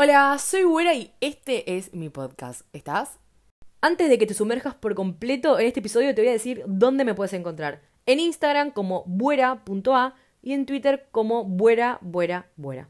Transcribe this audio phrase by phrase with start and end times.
[0.00, 2.60] Hola, soy Güera y este es mi podcast.
[2.72, 3.18] ¿Estás?
[3.80, 7.04] Antes de que te sumerjas por completo en este episodio, te voy a decir dónde
[7.04, 7.82] me puedes encontrar.
[8.06, 12.88] En Instagram como buera.a y en Twitter como buera, buera, buera.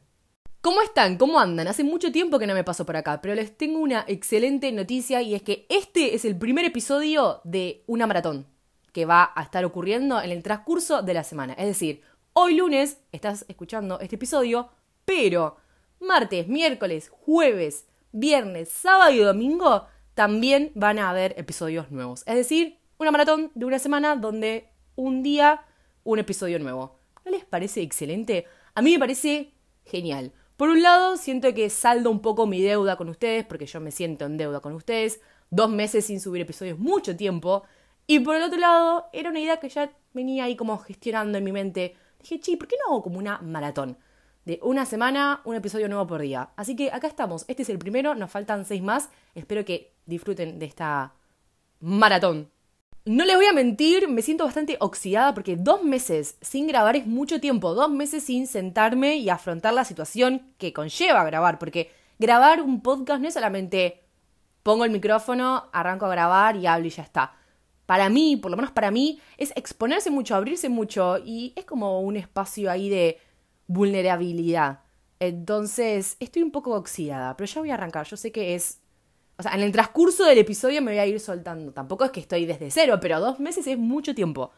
[0.60, 1.16] ¿Cómo están?
[1.16, 1.66] ¿Cómo andan?
[1.66, 5.22] Hace mucho tiempo que no me paso por acá, pero les tengo una excelente noticia
[5.22, 8.46] y es que este es el primer episodio de una maratón
[8.92, 11.54] que va a estar ocurriendo en el transcurso de la semana.
[11.54, 12.02] Es decir,
[12.34, 14.68] hoy lunes estás escuchando este episodio,
[15.06, 15.56] pero
[16.00, 22.24] martes, miércoles, jueves, viernes, sábado y domingo también van a haber episodios nuevos.
[22.26, 25.64] Es decir, una maratón de una semana donde un día
[26.02, 26.98] un episodio nuevo.
[27.24, 28.46] ¿No les parece excelente?
[28.74, 29.52] A mí me parece
[29.84, 30.32] genial.
[30.56, 33.92] Por un lado, siento que saldo un poco mi deuda con ustedes, porque yo me
[33.92, 35.20] siento en deuda con ustedes.
[35.50, 37.62] Dos meses sin subir episodios, mucho tiempo.
[38.06, 41.44] Y por el otro lado, era una idea que ya venía ahí como gestionando en
[41.44, 41.94] mi mente.
[42.20, 43.98] Dije, chi, ¿por qué no hago como una maratón?
[44.48, 46.48] De una semana, un episodio nuevo por día.
[46.56, 47.44] Así que acá estamos.
[47.48, 49.10] Este es el primero, nos faltan seis más.
[49.34, 51.12] Espero que disfruten de esta
[51.80, 52.50] maratón.
[53.04, 57.06] No les voy a mentir, me siento bastante oxidada porque dos meses sin grabar es
[57.06, 57.74] mucho tiempo.
[57.74, 61.58] Dos meses sin sentarme y afrontar la situación que conlleva grabar.
[61.58, 64.00] Porque grabar un podcast no es solamente
[64.62, 67.34] pongo el micrófono, arranco a grabar y hablo y ya está.
[67.84, 72.00] Para mí, por lo menos para mí, es exponerse mucho, abrirse mucho y es como
[72.00, 73.18] un espacio ahí de
[73.68, 74.80] vulnerabilidad.
[75.20, 78.06] Entonces, estoy un poco oxidada, pero ya voy a arrancar.
[78.06, 78.80] Yo sé que es.
[79.36, 81.72] O sea, en el transcurso del episodio me voy a ir soltando.
[81.72, 84.50] Tampoco es que estoy desde cero, pero dos meses es mucho tiempo.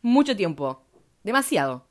[0.00, 0.82] Mucho tiempo.
[1.24, 1.88] Demasiado.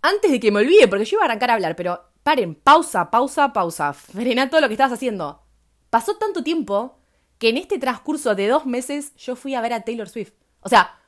[0.00, 3.10] Antes de que me olvide, porque yo iba a arrancar a hablar, pero paren, pausa,
[3.10, 3.92] pausa, pausa.
[3.92, 5.42] Frena todo lo que estabas haciendo.
[5.90, 6.98] Pasó tanto tiempo
[7.38, 10.34] que en este transcurso de dos meses yo fui a ver a Taylor Swift.
[10.60, 10.98] O sea,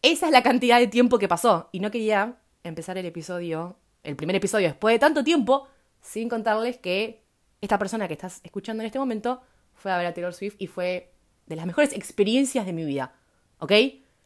[0.00, 1.68] esa es la cantidad de tiempo que pasó.
[1.72, 5.66] Y no quería empezar el episodio el primer episodio después de tanto tiempo,
[6.00, 7.24] sin contarles que
[7.60, 9.42] esta persona que estás escuchando en este momento
[9.74, 11.12] fue a ver a Taylor Swift y fue
[11.46, 13.14] de las mejores experiencias de mi vida.
[13.58, 13.72] ¿Ok?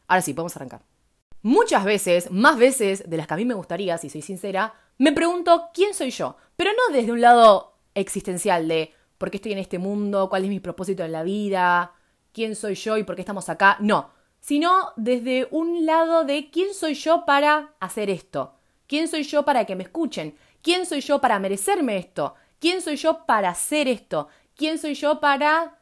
[0.07, 0.81] Ahora sí, podemos arrancar.
[1.41, 5.13] Muchas veces, más veces de las que a mí me gustaría, si soy sincera, me
[5.13, 9.59] pregunto quién soy yo, pero no desde un lado existencial de por qué estoy en
[9.59, 11.93] este mundo, cuál es mi propósito en la vida,
[12.33, 16.73] quién soy yo y por qué estamos acá, no, sino desde un lado de quién
[16.73, 18.58] soy yo para hacer esto,
[18.89, 20.35] ¿Quién soy yo para que me escuchen?
[20.63, 22.33] ¿Quién soy yo para merecerme esto?
[22.59, 24.29] ¿Quién soy yo para hacer esto?
[24.55, 25.77] ¿Quién soy yo para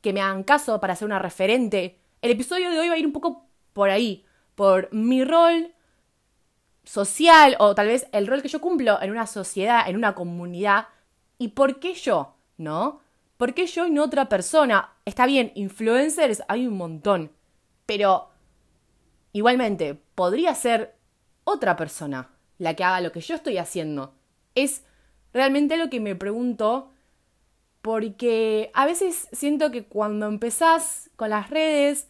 [0.00, 2.00] que me hagan caso, para ser una referente?
[2.20, 4.24] El episodio de hoy va a ir un poco por ahí,
[4.56, 5.72] por mi rol
[6.82, 10.88] social o tal vez el rol que yo cumplo en una sociedad, en una comunidad
[11.38, 13.02] y por qué yo, ¿no?
[13.36, 14.94] ¿Por qué yo y no otra persona?
[15.04, 17.30] Está bien, influencers hay un montón,
[17.86, 18.30] pero
[19.32, 20.96] igualmente podría ser
[21.44, 24.14] otra persona la que haga lo que yo estoy haciendo.
[24.54, 24.84] Es
[25.32, 26.90] realmente lo que me pregunto
[27.82, 32.08] porque a veces siento que cuando empezás con las redes,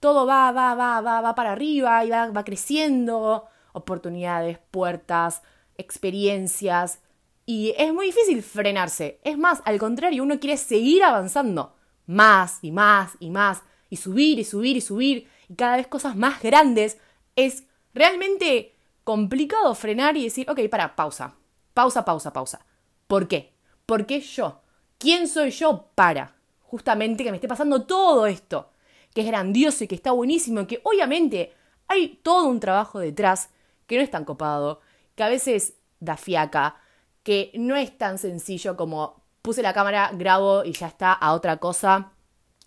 [0.00, 5.42] todo va, va, va, va, va para arriba y va, va creciendo, oportunidades, puertas,
[5.76, 7.00] experiencias,
[7.46, 9.20] y es muy difícil frenarse.
[9.24, 11.74] Es más, al contrario, uno quiere seguir avanzando,
[12.06, 16.14] más y más y más, y subir y subir y subir, y cada vez cosas
[16.14, 16.98] más grandes.
[17.34, 18.76] Es realmente
[19.10, 21.34] complicado frenar y decir, ok, para, pausa,
[21.74, 22.64] pausa, pausa, pausa.
[23.08, 23.52] ¿Por qué?
[23.84, 24.60] ¿Por qué yo?
[24.98, 28.70] ¿Quién soy yo para justamente que me esté pasando todo esto?
[29.12, 31.52] Que es grandioso y que está buenísimo, que obviamente
[31.88, 33.50] hay todo un trabajo detrás
[33.88, 34.80] que no es tan copado,
[35.16, 36.76] que a veces da fiaca,
[37.24, 41.56] que no es tan sencillo como puse la cámara, grabo y ya está a otra
[41.56, 42.12] cosa.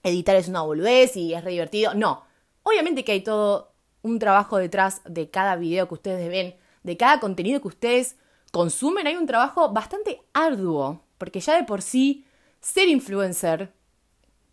[0.04, 1.94] Editar es una boludez y es re divertido.
[1.94, 2.26] No,
[2.64, 3.73] obviamente que hay todo
[4.04, 8.18] un trabajo detrás de cada video que ustedes ven, de cada contenido que ustedes
[8.52, 12.26] consumen, hay un trabajo bastante arduo, porque ya de por sí
[12.62, 13.74] ser influencer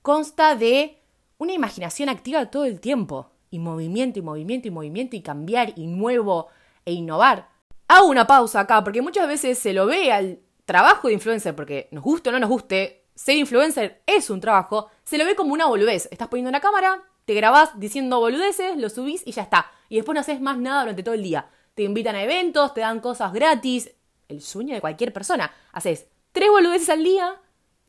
[0.00, 0.98] consta de
[1.36, 5.86] una imaginación activa todo el tiempo, y movimiento y movimiento y movimiento y cambiar y
[5.86, 6.48] nuevo
[6.84, 7.48] e innovar.
[7.88, 11.88] Hago una pausa acá, porque muchas veces se lo ve al trabajo de influencer, porque
[11.90, 15.52] nos guste o no nos guste, ser influencer es un trabajo, se lo ve como
[15.52, 16.08] una boludez.
[16.12, 19.70] Estás poniendo una cámara, te grabás diciendo boludeces, lo subís y ya está.
[19.88, 21.48] Y después no haces más nada durante todo el día.
[21.76, 23.92] Te invitan a eventos, te dan cosas gratis.
[24.26, 25.54] El sueño de cualquier persona.
[25.70, 27.40] Haces tres boludeces al día,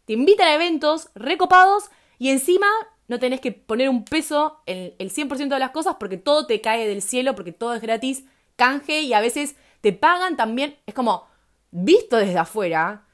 [0.05, 1.85] te invitan a eventos recopados
[2.19, 2.67] y encima
[3.07, 6.61] no tenés que poner un peso en el 100% de las cosas porque todo te
[6.61, 8.25] cae del cielo, porque todo es gratis,
[8.57, 10.77] canje y a veces te pagan también.
[10.85, 11.27] Es como,
[11.71, 13.07] visto desde afuera,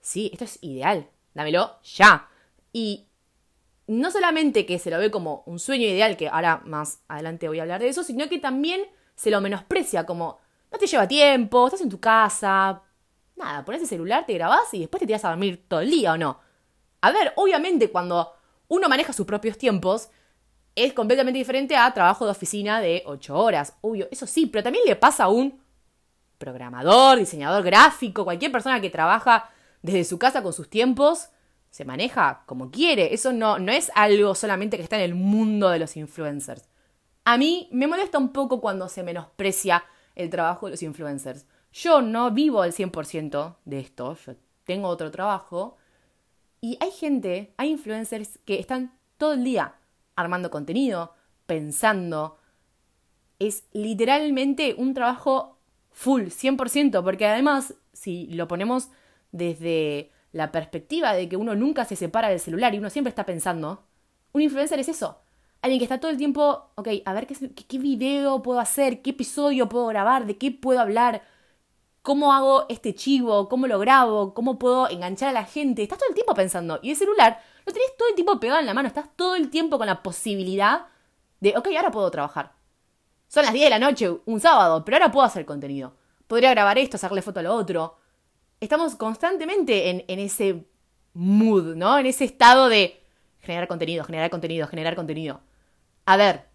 [0.00, 2.28] sí, esto es ideal, dámelo ya.
[2.72, 3.08] Y
[3.86, 7.58] no solamente que se lo ve como un sueño ideal, que ahora más adelante voy
[7.58, 8.82] a hablar de eso, sino que también
[9.14, 10.38] se lo menosprecia como
[10.72, 12.82] no te lleva tiempo, estás en tu casa,
[13.36, 16.12] Nada, pones el celular, te grabás y después te tiras a dormir todo el día
[16.12, 16.38] o no.
[17.00, 18.32] A ver, obviamente cuando
[18.68, 20.08] uno maneja sus propios tiempos,
[20.74, 23.76] es completamente diferente a trabajo de oficina de 8 horas.
[23.80, 25.60] Obvio, eso sí, pero también le pasa a un
[26.38, 29.50] programador, diseñador gráfico, cualquier persona que trabaja
[29.82, 31.28] desde su casa con sus tiempos,
[31.74, 33.12] se maneja como quiere.
[33.14, 36.68] Eso no, no es algo solamente que está en el mundo de los influencers.
[37.24, 39.84] A mí me molesta un poco cuando se menosprecia
[40.14, 41.46] el trabajo de los influencers.
[41.72, 45.76] Yo no vivo al 100% de esto, yo tengo otro trabajo.
[46.60, 49.74] Y hay gente, hay influencers que están todo el día
[50.14, 51.16] armando contenido,
[51.46, 52.38] pensando.
[53.40, 55.58] Es literalmente un trabajo
[55.90, 58.90] full, 100%, porque además, si lo ponemos
[59.32, 63.24] desde la perspectiva de que uno nunca se separa del celular y uno siempre está
[63.24, 63.84] pensando,
[64.32, 65.20] un influencer es eso.
[65.62, 69.10] Alguien que está todo el tiempo, ok, a ver qué, qué, video puedo hacer, qué
[69.10, 71.22] episodio puedo grabar, de qué puedo hablar,
[72.02, 75.84] cómo hago este chivo, cómo lo grabo, cómo puedo enganchar a la gente.
[75.84, 76.80] Estás todo el tiempo pensando.
[76.82, 79.48] Y el celular lo tenés todo el tiempo pegado en la mano, estás todo el
[79.50, 80.88] tiempo con la posibilidad
[81.40, 82.52] de, ok, ahora puedo trabajar.
[83.28, 85.94] Son las 10 de la noche, un sábado, pero ahora puedo hacer contenido.
[86.26, 87.98] Podría grabar esto, sacarle foto a lo otro.
[88.60, 90.66] Estamos constantemente en, en ese
[91.14, 91.98] mood, ¿no?
[91.98, 93.00] En ese estado de
[93.40, 95.40] generar contenido, generar contenido, generar contenido.
[96.06, 96.46] A ver,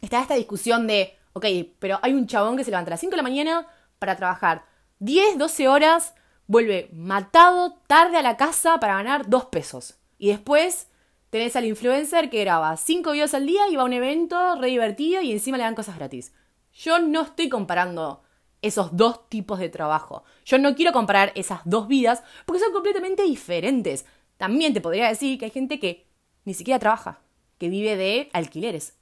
[0.00, 1.46] está esta discusión de, ok,
[1.78, 3.66] pero hay un chabón que se levanta a las 5 de la mañana
[3.98, 4.64] para trabajar
[5.00, 6.14] 10, 12 horas,
[6.46, 9.96] vuelve matado tarde a la casa para ganar 2 pesos.
[10.18, 10.88] Y después
[11.30, 14.68] tenés al influencer que graba 5 videos al día y va a un evento re
[14.68, 16.32] divertido y encima le dan cosas gratis.
[16.72, 18.22] Yo no estoy comparando
[18.62, 20.24] esos dos tipos de trabajo.
[20.44, 24.06] Yo no quiero comparar esas dos vidas porque son completamente diferentes.
[24.36, 26.06] También te podría decir que hay gente que
[26.44, 27.20] ni siquiera trabaja,
[27.58, 28.96] que vive de alquileres.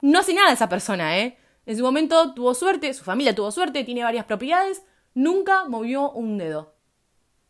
[0.00, 1.38] No hace nada esa persona, ¿eh?
[1.64, 4.82] En su momento tuvo suerte, su familia tuvo suerte, tiene varias propiedades,
[5.14, 6.74] nunca movió un dedo.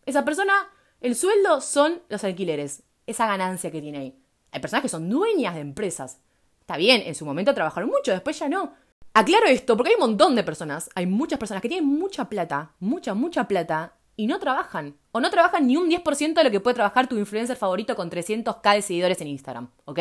[0.05, 0.53] Esa persona,
[1.01, 4.19] el sueldo son los alquileres esa ganancia que tiene ahí.
[4.51, 6.21] Hay personas que son dueñas de empresas.
[6.61, 8.75] Está bien, en su momento trabajaron mucho, después ya no.
[9.15, 12.73] Aclaro esto porque hay un montón de personas, hay muchas personas que tienen mucha plata,
[12.81, 14.97] mucha, mucha plata, y no trabajan.
[15.13, 18.11] O no trabajan ni un 10% de lo que puede trabajar tu influencer favorito con
[18.11, 19.99] 300k de seguidores en Instagram, ¿ok?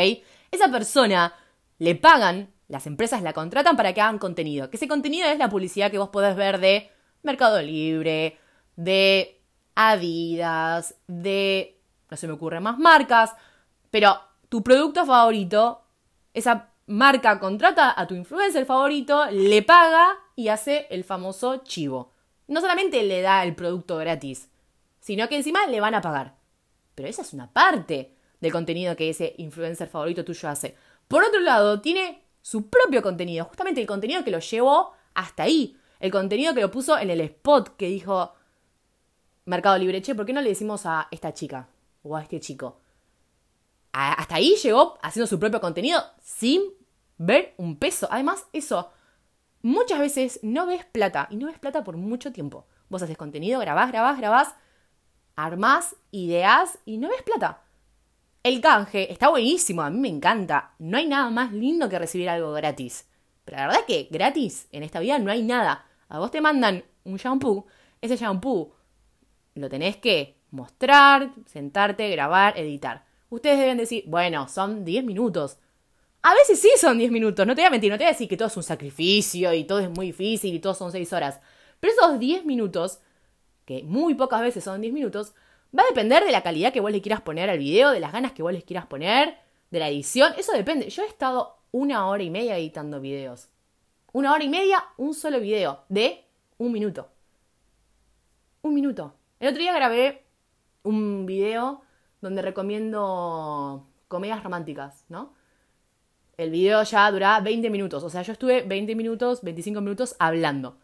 [0.51, 1.33] Esa persona
[1.79, 4.69] le pagan, las empresas la contratan para que hagan contenido.
[4.69, 6.89] Que ese contenido es la publicidad que vos podés ver de
[7.23, 8.37] Mercado Libre,
[8.75, 9.41] de
[9.75, 11.79] Adidas, de
[12.09, 13.33] no se me ocurren más marcas,
[13.89, 14.19] pero
[14.49, 15.81] tu producto favorito,
[16.33, 22.11] esa marca contrata a tu influencer favorito, le paga y hace el famoso chivo.
[22.47, 24.49] No solamente le da el producto gratis,
[24.99, 26.35] sino que encima le van a pagar.
[26.95, 30.75] Pero esa es una parte del contenido que ese influencer favorito tuyo hace.
[31.07, 35.77] Por otro lado, tiene su propio contenido, justamente el contenido que lo llevó hasta ahí.
[35.99, 38.33] El contenido que lo puso en el spot que dijo
[39.45, 41.67] Mercado Libre, che, ¿por qué no le decimos a esta chica?
[42.03, 42.80] o a este chico.
[43.91, 46.61] Hasta ahí llegó haciendo su propio contenido sin
[47.17, 48.07] ver un peso.
[48.11, 48.91] Además, eso,
[49.61, 52.65] muchas veces no ves plata y no ves plata por mucho tiempo.
[52.89, 54.55] Vos haces contenido, grabás, grabás, grabás,
[55.35, 57.61] armás, ideas y no ves plata.
[58.43, 60.73] El canje está buenísimo, a mí me encanta.
[60.79, 63.07] No hay nada más lindo que recibir algo gratis.
[63.45, 65.85] Pero la verdad es que gratis en esta vida no hay nada.
[66.09, 67.65] A vos te mandan un shampoo,
[68.01, 68.73] ese shampoo
[69.55, 73.05] lo tenés que mostrar, sentarte, grabar, editar.
[73.31, 75.57] Ustedes deben decir, bueno, son 10 minutos.
[76.21, 78.11] A veces sí son 10 minutos, no te voy a mentir, no te voy a
[78.11, 81.13] decir que todo es un sacrificio y todo es muy difícil y todo son 6
[81.13, 81.39] horas.
[81.79, 82.99] Pero esos 10 minutos,
[83.63, 85.33] que muy pocas veces son 10 minutos,
[85.75, 88.11] va a depender de la calidad que vos le quieras poner al video, de las
[88.11, 89.37] ganas que vos les quieras poner,
[89.69, 90.89] de la edición, eso depende.
[90.89, 93.47] Yo he estado una hora y media editando videos.
[94.11, 96.25] Una hora y media, un solo video, de
[96.57, 97.07] un minuto.
[98.61, 99.15] Un minuto.
[99.39, 100.25] El otro día grabé
[100.83, 101.81] un video
[102.21, 105.33] donde recomiendo comedias románticas, ¿no?
[106.37, 110.77] El video ya dura 20 minutos, o sea, yo estuve 20 minutos, 25 minutos hablando.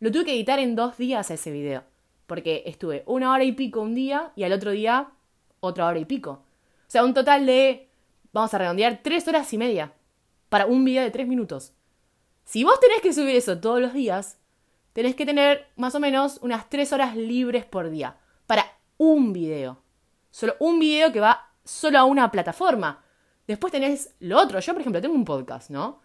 [0.00, 1.84] Lo tuve que editar en dos días ese video,
[2.26, 5.12] porque estuve una hora y pico un día y al otro día
[5.60, 6.30] otra hora y pico.
[6.30, 7.88] O sea, un total de,
[8.32, 9.92] vamos a redondear, tres horas y media
[10.48, 11.72] para un video de tres minutos.
[12.44, 14.38] Si vos tenés que subir eso todos los días,
[14.92, 19.82] tenés que tener más o menos unas tres horas libres por día para un video.
[20.36, 23.02] Solo un video que va solo a una plataforma.
[23.46, 24.60] Después tenés lo otro.
[24.60, 26.02] Yo, por ejemplo, tengo un podcast, ¿no?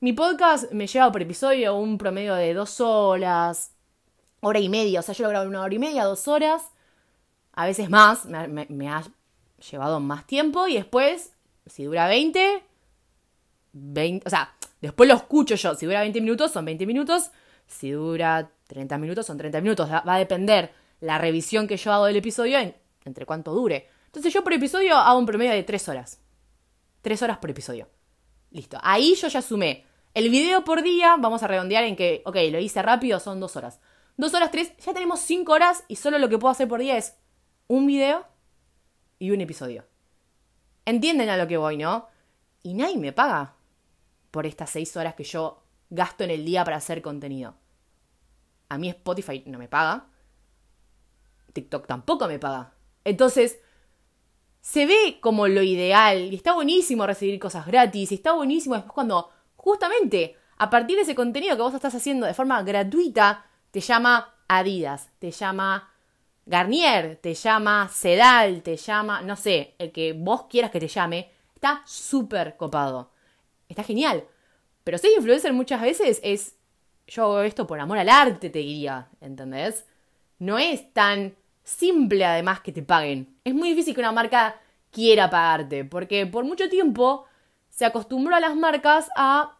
[0.00, 3.72] Mi podcast me lleva por episodio un promedio de dos horas,
[4.40, 5.00] hora y media.
[5.00, 6.70] O sea, yo lo grabo una hora y media, dos horas.
[7.52, 9.04] A veces más, me, ha
[9.70, 10.66] llevado más tiempo.
[10.66, 11.34] Y después,
[11.66, 12.62] si dura 20,
[13.72, 15.74] 20, o sea, después lo escucho yo.
[15.74, 17.30] Si dura 20 minutos, son 20 minutos.
[17.66, 19.90] Si dura 30 minutos son 30 minutos.
[19.90, 23.88] Va a depender la revisión que yo hago del episodio en, entre cuánto dure.
[24.06, 26.20] Entonces yo por episodio hago un promedio de 3 horas.
[27.02, 27.88] 3 horas por episodio.
[28.50, 28.78] Listo.
[28.82, 29.86] Ahí yo ya sumé.
[30.12, 33.56] El video por día, vamos a redondear en que, ok, lo hice rápido, son 2
[33.56, 33.80] horas.
[34.16, 36.96] 2 horas 3, ya tenemos 5 horas y solo lo que puedo hacer por día
[36.96, 37.16] es
[37.68, 38.26] un video
[39.18, 39.84] y un episodio.
[40.84, 42.08] Entienden a lo que voy, ¿no?
[42.62, 43.54] Y nadie me paga
[44.30, 47.54] por estas 6 horas que yo gasto en el día para hacer contenido.
[48.68, 50.06] A mí Spotify no me paga.
[51.52, 52.72] TikTok tampoco me paga.
[53.04, 53.60] Entonces,
[54.60, 58.92] se ve como lo ideal y está buenísimo recibir cosas gratis y está buenísimo después
[58.92, 63.80] cuando justamente a partir de ese contenido que vos estás haciendo de forma gratuita, te
[63.80, 65.90] llama Adidas, te llama
[66.44, 71.30] Garnier, te llama Sedal, te llama, no sé, el que vos quieras que te llame,
[71.54, 73.10] está súper copado.
[73.68, 74.24] Está genial.
[74.84, 76.56] Pero ser influencer muchas veces es,
[77.06, 79.86] yo hago esto por amor al arte, te diría, ¿entendés?
[80.38, 81.36] No es tan
[81.70, 83.36] simple además que te paguen.
[83.44, 84.60] Es muy difícil que una marca
[84.90, 87.26] quiera pagarte, porque por mucho tiempo
[87.68, 89.56] se acostumbró a las marcas a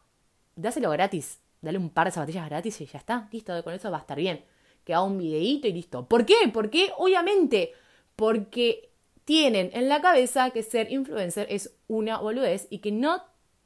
[0.56, 3.98] dáselo gratis, dale un par de zapatillas gratis y ya está, listo, con eso va
[3.98, 4.44] a estar bien.
[4.84, 6.08] Que haga un videíto y listo.
[6.08, 6.36] ¿Por qué?
[6.52, 7.72] Porque obviamente,
[8.16, 8.90] porque
[9.24, 13.22] tienen en la cabeza que ser influencer es una boludez y que no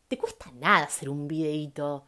[0.09, 2.05] te cuesta nada hacer un videíto.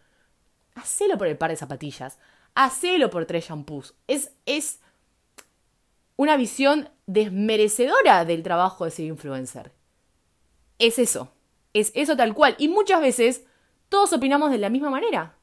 [0.75, 2.19] Hacelo por el par de zapatillas.
[2.55, 3.95] Hacelo por tres shampoos.
[4.07, 4.81] Es, es
[6.17, 9.73] una visión desmerecedora del trabajo de ser influencer.
[10.79, 11.33] Es eso.
[11.73, 12.55] Es eso tal cual.
[12.59, 13.45] Y muchas veces
[13.89, 15.37] todos opinamos de la misma manera.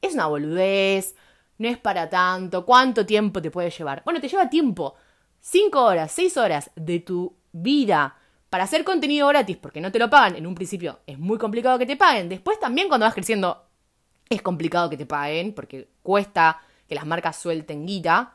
[0.00, 1.14] Es una boludez,
[1.58, 4.02] no es para tanto, ¿cuánto tiempo te puede llevar?
[4.04, 4.94] Bueno, te lleva tiempo.
[5.40, 8.16] Cinco horas, seis horas de tu vida
[8.50, 10.36] para hacer contenido gratis porque no te lo pagan.
[10.36, 12.28] En un principio es muy complicado que te paguen.
[12.28, 13.64] Después también cuando vas creciendo
[14.28, 18.34] es complicado que te paguen porque cuesta que las marcas suelten guita.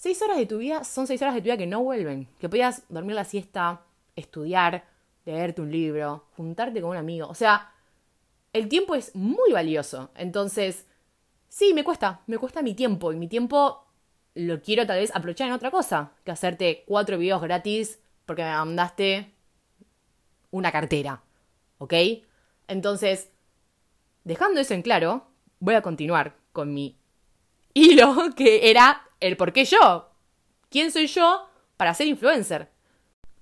[0.00, 2.26] Seis horas de tu vida son seis horas de tu vida que no vuelven.
[2.38, 3.82] Que podías dormir la siesta,
[4.16, 4.86] estudiar,
[5.26, 7.28] leerte un libro, juntarte con un amigo.
[7.28, 7.74] O sea,
[8.54, 10.10] el tiempo es muy valioso.
[10.14, 10.86] Entonces,
[11.50, 13.12] sí, me cuesta, me cuesta mi tiempo.
[13.12, 13.84] Y mi tiempo
[14.32, 18.52] lo quiero tal vez aprovechar en otra cosa que hacerte cuatro videos gratis porque me
[18.52, 19.34] mandaste
[20.50, 21.20] una cartera.
[21.76, 21.92] ¿Ok?
[22.68, 23.28] Entonces,
[24.24, 25.26] dejando eso en claro,
[25.58, 26.96] voy a continuar con mi
[27.74, 30.10] hilo que era el por qué yo.
[30.70, 32.70] ¿Quién soy yo para ser influencer?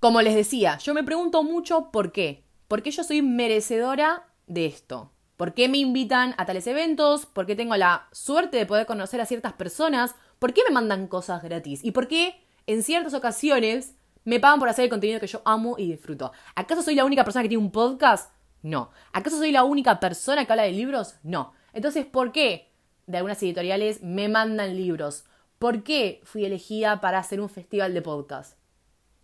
[0.01, 2.45] Como les decía, yo me pregunto mucho por qué.
[2.69, 5.13] ¿Por qué yo soy merecedora de esto?
[5.37, 7.27] ¿Por qué me invitan a tales eventos?
[7.27, 10.15] ¿Por qué tengo la suerte de poder conocer a ciertas personas?
[10.39, 11.85] ¿Por qué me mandan cosas gratis?
[11.85, 13.95] ¿Y por qué en ciertas ocasiones
[14.25, 16.33] me pagan por hacer el contenido que yo amo y disfruto?
[16.55, 18.33] ¿Acaso soy la única persona que tiene un podcast?
[18.63, 18.91] No.
[19.13, 21.15] ¿Acaso soy la única persona que habla de libros?
[21.23, 21.53] No.
[21.73, 22.73] Entonces, ¿por qué
[23.07, 25.25] de algunas editoriales me mandan libros?
[25.59, 28.57] ¿Por qué fui elegida para hacer un festival de podcast?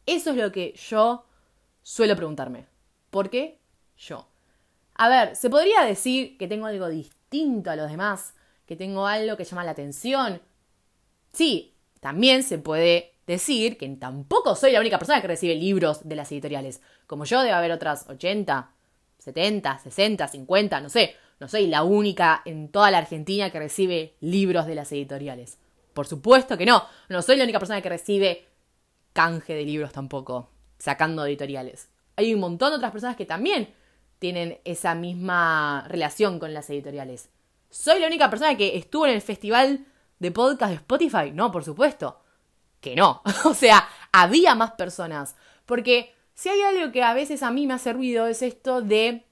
[0.05, 1.27] Eso es lo que yo
[1.83, 2.67] suelo preguntarme.
[3.11, 3.61] ¿Por qué
[3.97, 4.27] yo?
[4.95, 8.35] A ver, se podría decir que tengo algo distinto a los demás,
[8.67, 10.43] que tengo algo que llama la atención.
[11.33, 16.17] Sí, también se puede decir que tampoco soy la única persona que recibe libros de
[16.17, 16.81] las editoriales.
[17.07, 18.71] Como yo, debe haber otras 80,
[19.19, 21.15] 70, 60, 50, no sé.
[21.39, 25.59] No soy la única en toda la Argentina que recibe libros de las editoriales.
[25.95, 26.85] Por supuesto que no.
[27.09, 28.49] No soy la única persona que recibe
[29.13, 31.89] canje de libros tampoco, sacando editoriales.
[32.17, 33.73] Hay un montón de otras personas que también
[34.19, 37.31] tienen esa misma relación con las editoriales.
[37.71, 39.87] ¿Soy la única persona que estuvo en el festival
[40.19, 41.31] de podcast de Spotify?
[41.33, 42.21] No, por supuesto.
[42.81, 43.23] Que no.
[43.45, 45.37] o sea, había más personas.
[45.65, 49.25] Porque si hay algo que a veces a mí me hace ruido es esto de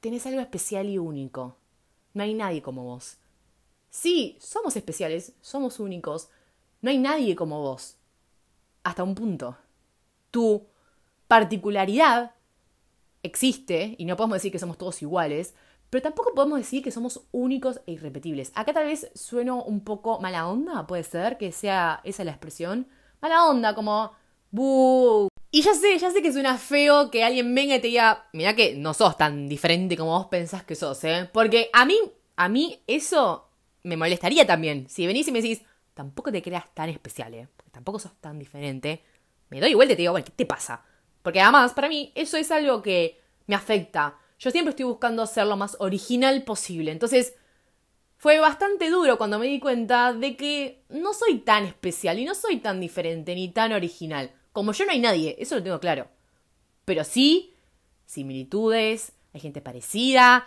[0.00, 1.56] tenés algo especial y único.
[2.14, 3.18] No hay nadie como vos.
[3.90, 6.28] Sí, somos especiales, somos únicos.
[6.80, 7.96] No hay nadie como vos.
[8.84, 9.56] Hasta un punto.
[10.30, 10.66] Tu
[11.26, 12.32] particularidad
[13.22, 15.54] existe, y no podemos decir que somos todos iguales,
[15.90, 18.52] pero tampoco podemos decir que somos únicos e irrepetibles.
[18.54, 22.88] Acá tal vez sueno un poco mala onda, puede ser que sea esa la expresión.
[23.20, 24.12] Mala onda, como...
[24.50, 25.28] ¡Buh!
[25.50, 28.54] Y ya sé, ya sé que suena feo que alguien venga y te diga, mira
[28.54, 31.28] que no sos tan diferente como vos pensás que sos, ¿eh?
[31.32, 31.98] Porque a mí,
[32.36, 33.47] a mí eso
[33.82, 34.88] me molestaría también.
[34.88, 35.62] Si venís y me decís,
[35.94, 37.48] tampoco te creas tan especial, ¿eh?
[37.70, 39.02] Tampoco sos tan diferente.
[39.50, 40.84] Me doy vuelta y te digo, bueno, ¿qué te pasa?
[41.22, 44.18] Porque además, para mí, eso es algo que me afecta.
[44.38, 46.92] Yo siempre estoy buscando ser lo más original posible.
[46.92, 47.34] Entonces,
[48.16, 52.34] fue bastante duro cuando me di cuenta de que no soy tan especial y no
[52.34, 54.32] soy tan diferente ni tan original.
[54.52, 56.08] Como yo no hay nadie, eso lo tengo claro.
[56.84, 57.54] Pero sí,
[58.06, 60.46] similitudes, hay gente parecida,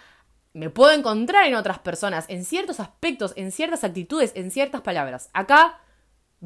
[0.53, 5.29] me puedo encontrar en otras personas, en ciertos aspectos, en ciertas actitudes, en ciertas palabras.
[5.34, 5.79] Acá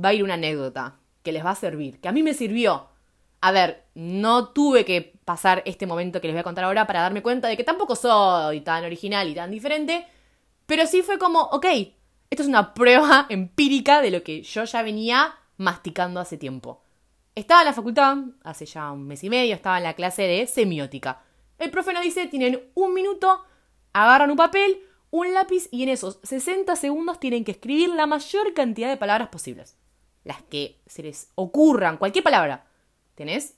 [0.01, 2.89] va a ir una anécdota que les va a servir, que a mí me sirvió.
[3.41, 7.01] A ver, no tuve que pasar este momento que les voy a contar ahora para
[7.01, 10.07] darme cuenta de que tampoco soy tan original y tan diferente,
[10.65, 11.65] pero sí fue como, ok,
[12.29, 16.83] esto es una prueba empírica de lo que yo ya venía masticando hace tiempo.
[17.33, 20.47] Estaba en la facultad, hace ya un mes y medio, estaba en la clase de
[20.47, 21.21] semiótica.
[21.57, 23.43] El profe nos dice, tienen un minuto,
[23.95, 28.53] agarran un papel, un lápiz y en esos 60 segundos tienen que escribir la mayor
[28.53, 29.77] cantidad de palabras posibles.
[30.25, 32.67] Las que se les ocurran, cualquier palabra.
[33.15, 33.55] Tenés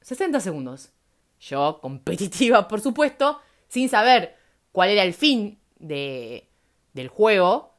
[0.00, 0.90] 60 segundos.
[1.38, 4.36] Yo, competitiva, por supuesto, sin saber
[4.72, 6.48] cuál era el fin de,
[6.92, 7.74] del juego,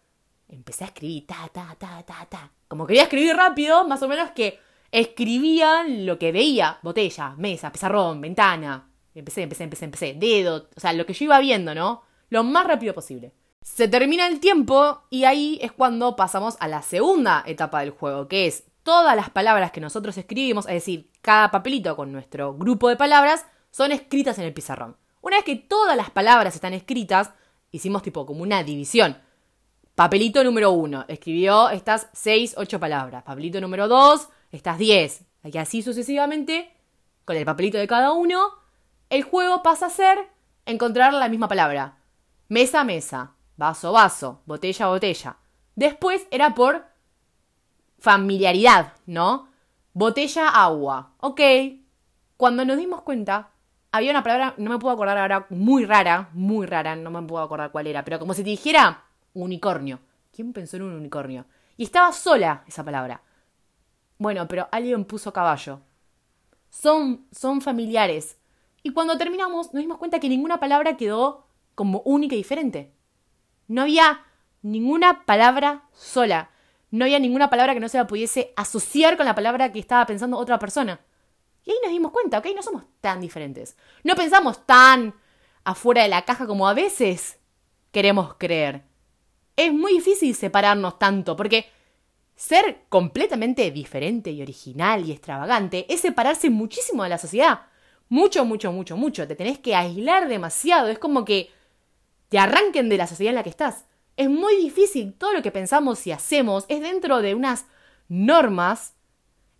[0.48, 2.52] empecé a escribir ta, ta, ta, ta, ta.
[2.70, 4.58] Como quería escribir rápido, más o menos que
[4.90, 6.80] escribía lo que veía.
[6.82, 8.93] Botella, mesa, pizarrón, ventana.
[9.16, 10.14] Empecé, empecé, empecé, empecé.
[10.14, 12.04] Dedo, o sea, lo que yo iba viendo, ¿no?
[12.30, 13.34] Lo más rápido posible.
[13.62, 18.28] Se termina el tiempo y ahí es cuando pasamos a la segunda etapa del juego,
[18.28, 22.90] que es todas las palabras que nosotros escribimos, es decir, cada papelito con nuestro grupo
[22.90, 24.98] de palabras, son escritas en el pizarrón.
[25.22, 27.32] Una vez que todas las palabras están escritas,
[27.72, 29.18] hicimos tipo como una división.
[29.96, 33.24] Papelito número uno, escribió estas seis, ocho palabras.
[33.24, 35.24] Papelito número dos, estas diez.
[35.44, 36.74] Y así sucesivamente,
[37.26, 38.63] con el papelito de cada uno,
[39.14, 40.28] el juego pasa a ser
[40.66, 41.98] encontrar la misma palabra.
[42.48, 43.34] Mesa, mesa.
[43.58, 44.42] Vaso, vaso.
[44.48, 45.38] Botella, botella.
[45.76, 46.88] Después era por
[48.00, 49.50] familiaridad, ¿no?
[49.94, 51.12] Botella, agua.
[51.20, 51.42] Ok.
[52.38, 53.52] Cuando nos dimos cuenta,
[53.92, 57.44] había una palabra, no me puedo acordar ahora, muy rara, muy rara, no me puedo
[57.44, 59.04] acordar cuál era, pero como si te dijera
[59.36, 60.00] unicornio.
[60.36, 61.46] ¿Quién pensó en un unicornio?
[61.78, 63.22] Y estaba sola esa palabra.
[64.18, 65.82] Bueno, pero alguien puso caballo.
[66.72, 68.38] Son, son familiares.
[68.84, 72.94] Y cuando terminamos nos dimos cuenta que ninguna palabra quedó como única y diferente.
[73.68, 74.26] No había
[74.62, 76.52] ninguna palabra sola.
[76.92, 80.06] No había ninguna palabra que no se la pudiese asociar con la palabra que estaba
[80.06, 81.00] pensando otra persona.
[81.66, 82.48] Y ahí nos dimos cuenta, ¿ok?
[82.56, 83.78] No somos tan diferentes.
[84.04, 85.16] No pensamos tan
[85.64, 87.40] afuera de la caja como a veces
[87.92, 88.84] queremos creer.
[89.56, 91.68] Es muy difícil separarnos tanto, porque
[92.36, 97.68] ser completamente diferente y original y extravagante es separarse muchísimo de la sociedad.
[98.10, 99.28] Mucho, mucho, mucho, mucho.
[99.28, 100.88] Te tenés que aislar demasiado.
[100.88, 101.50] Es como que
[102.30, 103.86] te arranquen de la sociedad en la que estás.
[104.18, 105.14] Es muy difícil.
[105.14, 107.66] Todo lo que pensamos y hacemos es dentro de unas
[108.08, 108.94] normas,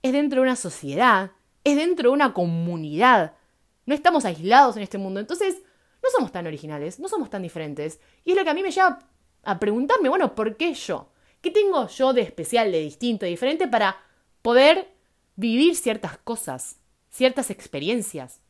[0.02, 1.32] es dentro de una sociedad,
[1.64, 3.34] es dentro de una comunidad.
[3.86, 5.20] No estamos aislados en este mundo.
[5.20, 5.62] Entonces,
[6.04, 8.00] no somos tan originales, no somos tan diferentes.
[8.26, 9.00] Y es lo que a mí me lleva
[9.44, 11.10] a preguntarme, bueno, ¿por qué yo?
[11.42, 13.98] ¿Qué tengo yo de especial, de distinto, de diferente para
[14.42, 14.94] poder
[15.36, 16.78] vivir ciertas cosas,
[17.14, 18.42] ciertas experiencias?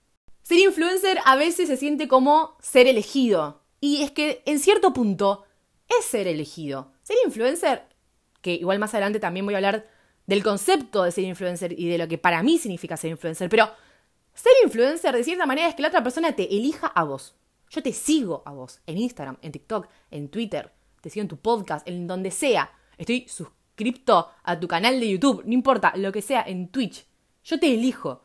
[0.41, 3.61] Ser influencer a veces se siente como ser elegido.
[3.79, 5.43] Y es que en cierto punto
[5.87, 6.93] es ser elegido.
[7.03, 7.83] Ser influencer,
[8.41, 9.87] que igual más adelante también voy a hablar
[10.25, 13.69] del concepto de ser influencer y de lo que para mí significa ser influencer, pero
[14.33, 17.35] ser influencer de cierta manera es que la otra persona te elija a vos.
[17.69, 20.71] Yo te sigo a vos en Instagram, en TikTok, en Twitter,
[21.01, 22.71] te sigo en tu podcast, en donde sea.
[22.97, 27.05] Estoy suscripto a tu canal de YouTube, no importa, lo que sea, en Twitch.
[27.43, 28.22] Yo te elijo.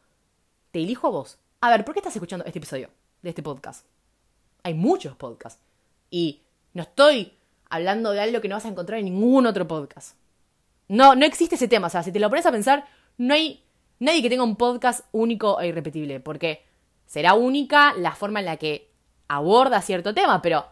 [0.79, 1.38] Te elijo a vos.
[1.61, 2.88] A ver, ¿por qué estás escuchando este episodio
[3.21, 3.85] de este podcast?
[4.62, 5.61] Hay muchos podcasts.
[6.09, 7.33] Y no estoy
[7.69, 10.17] hablando de algo que no vas a encontrar en ningún otro podcast.
[10.87, 11.88] No, no existe ese tema.
[11.88, 12.87] O sea, si te lo pones a pensar,
[13.17, 13.64] no hay
[13.99, 16.21] nadie que tenga un podcast único e irrepetible.
[16.21, 16.64] Porque
[17.07, 18.88] será única la forma en la que
[19.27, 20.64] aborda cierto tema, pero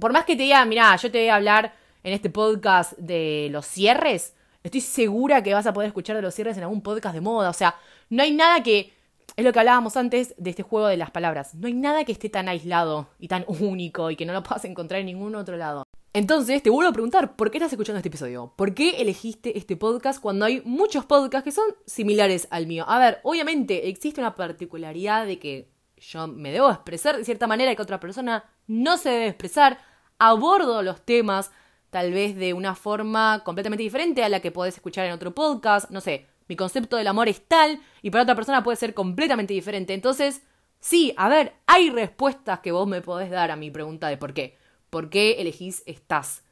[0.00, 3.48] por más que te diga, mira, yo te voy a hablar en este podcast de
[3.50, 7.14] los cierres, estoy segura que vas a poder escuchar de los cierres en algún podcast
[7.14, 7.50] de moda.
[7.50, 7.76] O sea,
[8.10, 8.92] no hay nada que.
[9.36, 11.54] Es lo que hablábamos antes de este juego de las palabras.
[11.56, 14.64] No hay nada que esté tan aislado y tan único y que no lo puedas
[14.64, 15.82] encontrar en ningún otro lado.
[16.12, 18.52] Entonces, te vuelvo a preguntar, ¿por qué estás escuchando este episodio?
[18.54, 22.84] ¿Por qué elegiste este podcast cuando hay muchos podcasts que son similares al mío?
[22.86, 27.74] A ver, obviamente existe una particularidad de que yo me debo expresar de cierta manera
[27.74, 29.80] que otra persona no se debe expresar.
[30.20, 31.50] Abordo los temas
[31.90, 35.90] tal vez de una forma completamente diferente a la que podés escuchar en otro podcast.
[35.90, 39.54] No sé, mi concepto del amor es tal y para otra persona puede ser completamente
[39.54, 39.94] diferente.
[39.94, 40.42] Entonces,
[40.80, 44.34] sí, a ver, hay respuestas que vos me podés dar a mi pregunta de por
[44.34, 44.56] qué
[44.94, 46.44] por qué elegís estás.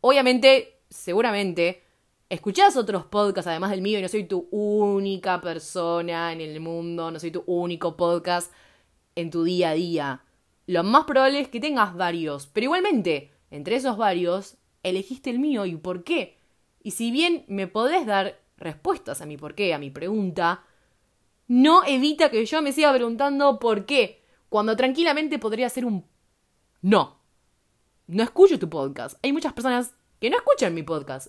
[0.00, 1.82] Obviamente, seguramente,
[2.28, 7.10] escuchás otros podcasts además del mío y no soy tu única persona en el mundo,
[7.10, 8.52] no soy tu único podcast
[9.16, 10.24] en tu día a día.
[10.68, 15.66] Lo más probable es que tengas varios, pero igualmente, entre esos varios, elegiste el mío
[15.66, 16.38] y por qué.
[16.80, 20.62] Y si bien me podés dar respuestas a mi por qué, a mi pregunta,
[21.48, 26.04] no evita que yo me siga preguntando por qué, cuando tranquilamente podría ser un
[26.82, 27.18] No.
[28.06, 29.18] No escucho tu podcast.
[29.22, 31.28] Hay muchas personas que no escuchan mi podcast.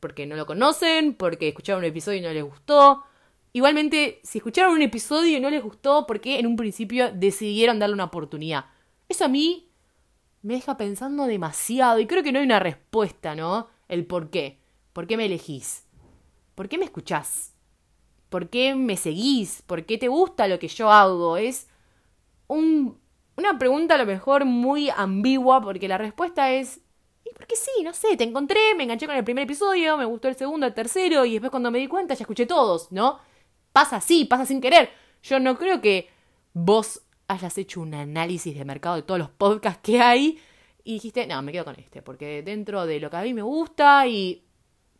[0.00, 3.04] Porque no lo conocen, porque escucharon un episodio y no les gustó.
[3.52, 7.94] Igualmente, si escucharon un episodio y no les gustó, porque en un principio decidieron darle
[7.94, 8.64] una oportunidad?
[9.08, 9.68] Eso a mí
[10.40, 13.68] me deja pensando demasiado y creo que no hay una respuesta, ¿no?
[13.88, 14.58] El por qué.
[14.92, 15.84] ¿Por qué me elegís?
[16.54, 17.54] ¿Por qué me escuchás?
[18.28, 19.62] ¿Por qué me seguís?
[19.62, 21.36] ¿Por qué te gusta lo que yo hago?
[21.36, 21.68] Es
[22.46, 22.98] un,
[23.36, 26.80] una pregunta a lo mejor muy ambigua porque la respuesta es...
[27.24, 27.82] ¿Y por qué sí?
[27.84, 30.74] No sé, te encontré, me enganché con el primer episodio, me gustó el segundo, el
[30.74, 33.20] tercero y después cuando me di cuenta ya escuché todos, ¿no?
[33.72, 34.90] Pasa así, pasa sin querer.
[35.22, 36.08] Yo no creo que
[36.52, 40.38] vos hayas hecho un análisis de mercado de todos los podcasts que hay
[40.84, 43.42] y dijiste, no, me quedo con este, porque dentro de lo que a mí me
[43.42, 44.44] gusta y...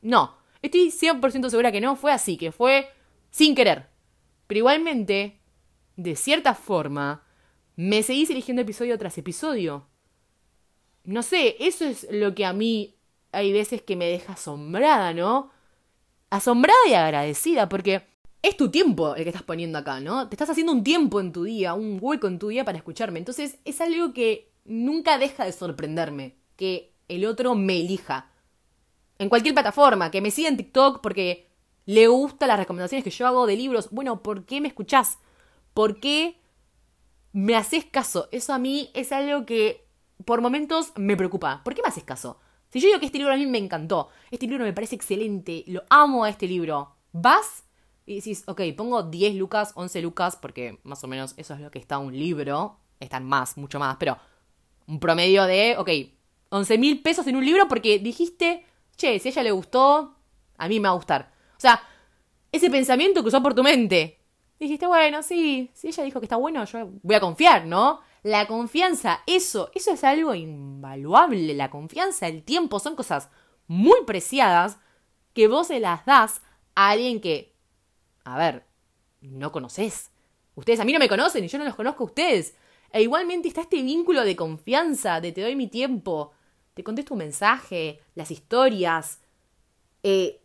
[0.03, 2.89] No, estoy 100% segura que no fue así, que fue
[3.31, 3.89] sin querer.
[4.47, 5.41] Pero igualmente,
[5.97, 7.25] de cierta forma,
[7.77, 9.89] me seguís eligiendo episodio tras episodio.
[11.05, 12.97] No sé, eso es lo que a mí
[13.33, 15.51] hay veces que me deja asombrada, ¿no?
[16.31, 18.03] Asombrada y agradecida, porque
[18.43, 20.29] es tu tiempo el que estás poniendo acá, ¿no?
[20.29, 23.19] Te estás haciendo un tiempo en tu día, un hueco en tu día para escucharme.
[23.19, 28.32] Entonces es algo que nunca deja de sorprenderme, que el otro me elija.
[29.23, 31.49] En cualquier plataforma, que me siga en TikTok porque
[31.87, 33.89] le gustan las recomendaciones que yo hago de libros.
[33.91, 35.19] Bueno, ¿por qué me escuchás?
[35.75, 36.41] ¿Por qué
[37.33, 38.29] me haces caso?
[38.33, 39.87] Eso a mí es algo que
[40.25, 41.63] por momentos me preocupa.
[41.65, 42.41] ¿Por qué me haces caso?
[42.71, 45.63] Si yo digo que este libro a mí me encantó, este libro me parece excelente,
[45.69, 47.65] lo amo a este libro, ¿vas?
[48.07, 51.71] y decís, ok, pongo 10 lucas, 11 lucas, porque más o menos eso es lo
[51.71, 54.19] que está un libro, están más, mucho más, pero
[54.87, 55.91] un promedio de, ok,
[56.49, 58.67] 11 mil pesos en un libro porque dijiste,
[59.19, 60.17] si a ella le gustó,
[60.57, 61.33] a mí me va a gustar.
[61.57, 61.83] O sea,
[62.51, 64.19] ese pensamiento cruzó por tu mente.
[64.59, 68.01] Dijiste, bueno, sí, si ella dijo que está bueno, yo voy a confiar, ¿no?
[68.23, 71.55] La confianza, eso, eso es algo invaluable.
[71.55, 73.29] La confianza, el tiempo, son cosas
[73.67, 74.79] muy preciadas
[75.33, 76.43] que vos se las das
[76.75, 77.53] a alguien que
[78.25, 78.65] a ver,
[79.21, 80.11] no conoces.
[80.55, 82.55] Ustedes a mí no me conocen y yo no los conozco a ustedes.
[82.93, 86.33] E igualmente está este vínculo de confianza, de te doy mi tiempo,
[86.75, 89.21] te contesto un mensaje, las historias.
[90.03, 90.41] Eh,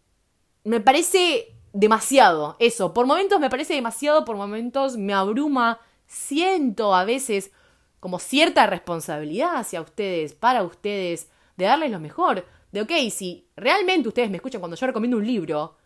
[0.63, 2.93] me parece demasiado eso.
[2.93, 5.79] Por momentos me parece demasiado, por momentos me abruma.
[6.05, 7.51] Siento a veces
[7.99, 12.45] como cierta responsabilidad hacia ustedes, para ustedes, de darles lo mejor.
[12.71, 15.77] De, ok, si realmente ustedes me escuchan cuando yo recomiendo un libro,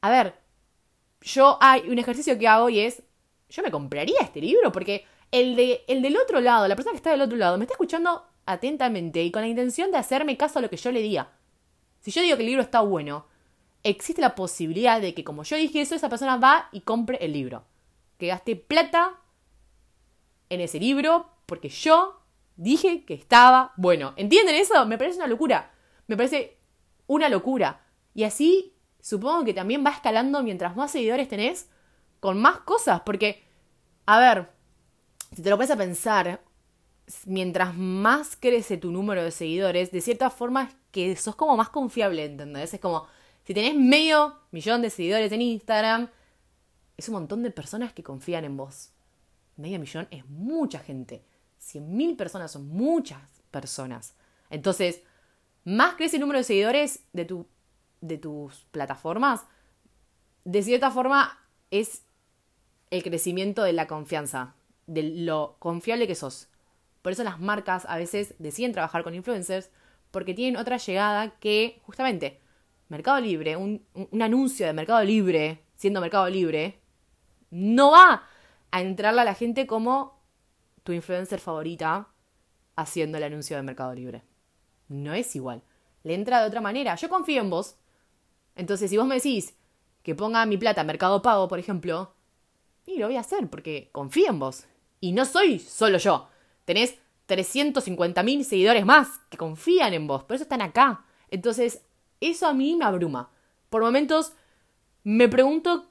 [0.00, 0.34] a ver,
[1.20, 3.02] yo hay un ejercicio que hago y es,
[3.48, 6.98] yo me compraría este libro porque el, de, el del otro lado, la persona que
[6.98, 10.58] está del otro lado, me está escuchando atentamente y con la intención de hacerme caso
[10.58, 11.32] a lo que yo le diga.
[12.00, 13.26] Si yo digo que el libro está bueno,
[13.82, 17.32] existe la posibilidad de que como yo dije eso, esa persona va y compre el
[17.32, 17.64] libro.
[18.18, 19.18] Que gaste plata
[20.48, 22.20] en ese libro porque yo
[22.56, 24.14] dije que estaba bueno.
[24.16, 24.84] ¿Entienden eso?
[24.86, 25.72] Me parece una locura.
[26.06, 26.58] Me parece
[27.06, 27.82] una locura.
[28.14, 31.68] Y así supongo que también va escalando mientras más seguidores tenés,
[32.20, 33.42] con más cosas, porque,
[34.06, 34.50] a ver,
[35.34, 36.42] si te lo pones a pensar,
[37.26, 41.68] mientras más crece tu número de seguidores, de cierta forma es que sos como más
[41.68, 42.74] confiable, ¿entendés?
[42.74, 43.06] Es como,
[43.44, 46.08] si tenés medio millón de seguidores en Instagram,
[46.96, 48.90] es un montón de personas que confían en vos.
[49.56, 51.24] Medio millón es mucha gente.
[51.58, 53.20] Cien mil personas son muchas
[53.50, 54.14] personas.
[54.48, 55.02] Entonces,
[55.64, 57.46] más crece el número de seguidores de tu
[58.00, 59.44] de tus plataformas,
[60.44, 61.38] de cierta forma
[61.70, 62.02] es
[62.90, 64.54] el crecimiento de la confianza,
[64.86, 66.48] de lo confiable que sos.
[67.02, 69.70] Por eso las marcas a veces deciden trabajar con influencers
[70.10, 72.40] porque tienen otra llegada que justamente
[72.88, 76.80] Mercado Libre, un, un anuncio de Mercado Libre, siendo Mercado Libre,
[77.50, 78.24] no va
[78.70, 80.20] a entrarle a la gente como
[80.82, 82.08] tu influencer favorita
[82.76, 84.22] haciendo el anuncio de Mercado Libre.
[84.88, 85.62] No es igual.
[86.02, 86.94] Le entra de otra manera.
[86.96, 87.76] Yo confío en vos.
[88.56, 89.54] Entonces, si vos me decís
[90.02, 92.14] que ponga mi plata en Mercado Pago, por ejemplo,
[92.86, 94.66] y lo voy a hacer porque confío en vos.
[95.00, 96.28] Y no soy solo yo.
[96.64, 96.96] Tenés
[97.28, 100.24] 350.000 seguidores más que confían en vos.
[100.24, 101.04] Por eso están acá.
[101.30, 101.82] Entonces,
[102.20, 103.30] eso a mí me abruma.
[103.68, 104.32] Por momentos
[105.04, 105.88] me pregunto,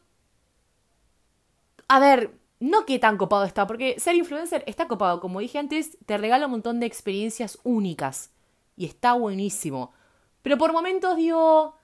[1.88, 5.19] a ver, no qué tan copado está, porque ser influencer está copado.
[5.19, 8.32] Como dije antes, te regala un montón de experiencias únicas.
[8.75, 9.93] Y está buenísimo.
[10.41, 11.75] Pero por momentos digo,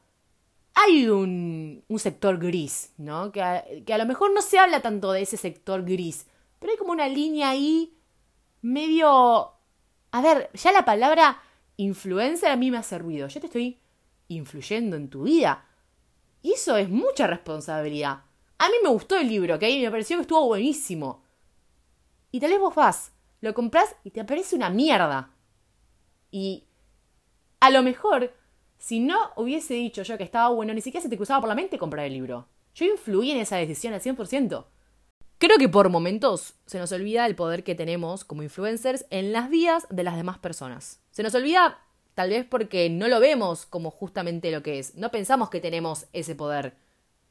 [0.74, 3.32] hay un, un sector gris, ¿no?
[3.32, 6.28] Que a, que a lo mejor no se habla tanto de ese sector gris,
[6.60, 7.94] pero hay como una línea ahí
[8.66, 9.52] medio...
[10.12, 11.42] A ver, ya la palabra
[11.78, 13.28] influencer a mí me hace ruido.
[13.28, 13.80] Yo te estoy
[14.28, 15.66] influyendo en tu vida.
[16.42, 18.24] Y eso es mucha responsabilidad.
[18.58, 19.62] A mí me gustó el libro, ¿ok?
[19.62, 21.24] Me pareció que estuvo buenísimo.
[22.32, 25.32] Y tal vez vos vas, lo compras y te aparece una mierda.
[26.32, 26.66] Y
[27.60, 28.34] a lo mejor,
[28.78, 31.56] si no hubiese dicho yo que estaba bueno, ni siquiera se te cruzaba por la
[31.56, 32.48] mente comprar el libro.
[32.74, 34.66] Yo influí en esa decisión al 100%.
[35.46, 39.48] Creo que por momentos se nos olvida el poder que tenemos como influencers en las
[39.52, 41.02] vidas de las demás personas.
[41.12, 41.78] Se nos olvida
[42.16, 44.96] tal vez porque no lo vemos como justamente lo que es.
[44.96, 46.74] No pensamos que tenemos ese poder.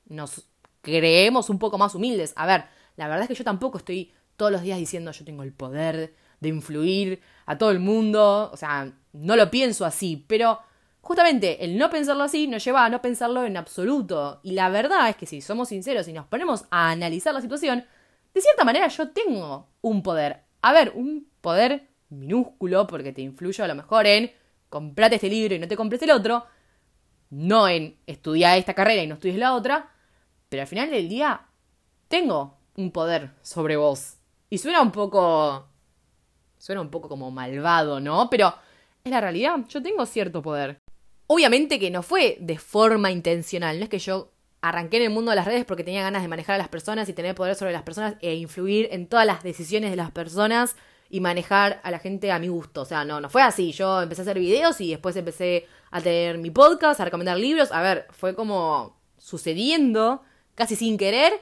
[0.07, 0.45] Nos
[0.81, 2.35] creemos un poco más humildes.
[2.37, 5.43] A ver, la verdad es que yo tampoco estoy todos los días diciendo yo tengo
[5.43, 8.49] el poder de influir a todo el mundo.
[8.53, 10.61] O sea, no lo pienso así, pero
[11.01, 14.39] justamente el no pensarlo así nos lleva a no pensarlo en absoluto.
[14.45, 17.85] Y la verdad es que si somos sinceros y nos ponemos a analizar la situación,
[18.35, 20.43] de cierta manera yo tengo un poder.
[20.61, 24.33] A ver, un poder minúsculo porque te influyo a lo mejor en
[24.69, 26.45] comprate este libro y no te compres el otro,
[27.31, 29.91] no en estudiar esta carrera y no estudies la otra,
[30.49, 31.47] pero al final del día
[32.09, 34.17] tengo un poder sobre vos.
[34.51, 35.69] Y suena un poco...
[36.59, 38.31] Suena un poco como malvado, ¿no?
[38.31, 38.55] Pero
[39.05, 40.79] es la realidad, yo tengo cierto poder.
[41.27, 44.34] Obviamente que no fue de forma intencional, no es que yo
[44.69, 47.07] arranqué en el mundo de las redes porque tenía ganas de manejar a las personas
[47.11, 50.75] y tener poder sobre las personas e influir en todas las decisiones de las personas
[51.11, 52.81] y manejar a la gente a mi gusto.
[52.81, 53.73] O sea, no, no fue así.
[53.73, 57.73] Yo empecé a hacer videos y después empecé a tener mi podcast, a recomendar libros.
[57.73, 60.23] A ver, fue como sucediendo,
[60.55, 61.35] casi sin querer.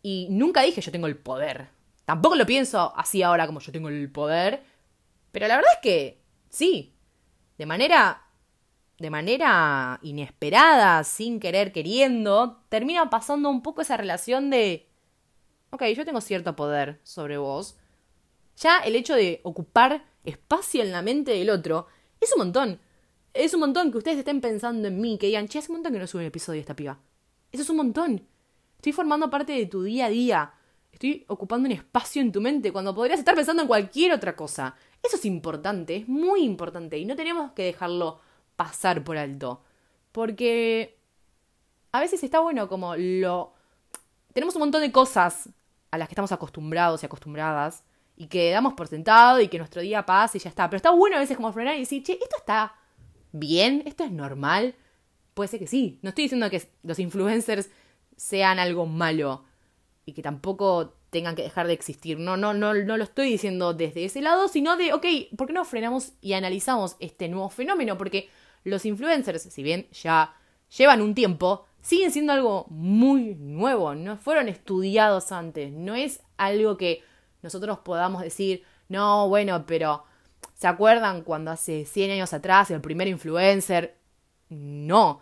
[0.00, 1.66] Y nunca dije yo tengo el poder.
[2.04, 4.62] Tampoco lo pienso así ahora como yo tengo el poder.
[5.32, 6.94] Pero la verdad es que sí.
[7.58, 8.23] De manera
[8.98, 14.88] de manera inesperada, sin querer, queriendo, termina pasando un poco esa relación de,
[15.70, 17.76] ok, yo tengo cierto poder sobre vos.
[18.56, 21.88] Ya el hecho de ocupar espacio en la mente del otro
[22.20, 22.80] es un montón.
[23.32, 25.92] Es un montón que ustedes estén pensando en mí, que digan, che, hace un montón
[25.92, 27.00] que no sube un episodio de esta piba.
[27.50, 28.26] Eso es un montón.
[28.76, 30.54] Estoy formando parte de tu día a día.
[30.92, 34.76] Estoy ocupando un espacio en tu mente cuando podrías estar pensando en cualquier otra cosa.
[35.02, 38.20] Eso es importante, es muy importante y no tenemos que dejarlo
[38.56, 39.62] pasar por alto.
[40.12, 40.98] Porque
[41.92, 43.54] a veces está bueno como lo...
[44.32, 45.48] Tenemos un montón de cosas
[45.90, 47.84] a las que estamos acostumbrados y acostumbradas
[48.16, 50.68] y que damos por sentado y que nuestro día pasa y ya está.
[50.68, 52.74] Pero está bueno a veces como frenar y decir, che, esto está
[53.32, 54.74] bien, esto es normal.
[55.34, 55.98] Puede ser que sí.
[56.02, 57.70] No estoy diciendo que los influencers
[58.16, 59.44] sean algo malo
[60.06, 62.18] y que tampoco tengan que dejar de existir.
[62.18, 65.52] No, no, no, no lo estoy diciendo desde ese lado, sino de, ok, ¿por qué
[65.52, 67.96] no frenamos y analizamos este nuevo fenómeno?
[67.96, 68.28] Porque
[68.64, 70.34] los influencers, si bien ya
[70.76, 76.76] llevan un tiempo, siguen siendo algo muy nuevo, no fueron estudiados antes, no es algo
[76.76, 77.02] que
[77.42, 80.04] nosotros podamos decir, no, bueno, pero
[80.54, 83.96] ¿se acuerdan cuando hace 100 años atrás el primer influencer?
[84.48, 85.20] No.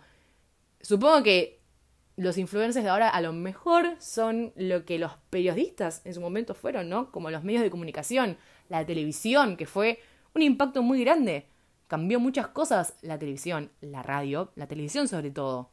[0.81, 1.59] Supongo que
[2.15, 6.53] los influencers de ahora a lo mejor son lo que los periodistas en su momento
[6.53, 7.11] fueron, ¿no?
[7.11, 8.37] Como los medios de comunicación,
[8.69, 9.99] la televisión, que fue
[10.33, 11.47] un impacto muy grande
[11.93, 15.69] cambió muchas cosas la televisión, la radio, la televisión sobre todo.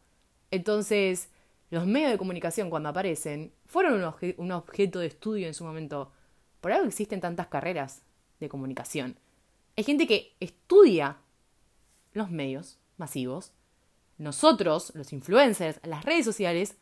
[0.50, 1.30] Entonces,
[1.70, 3.94] los medios de comunicación cuando aparecen fueron
[4.36, 6.12] un, objeto de estudio en su momento.
[6.60, 8.02] Por algo existen tantas carreras
[8.38, 9.16] de comunicación.
[9.78, 11.16] Hay gente que estudia
[12.12, 13.54] los medios masivos.
[14.18, 16.76] Nosotros, los influencers, las redes sociales,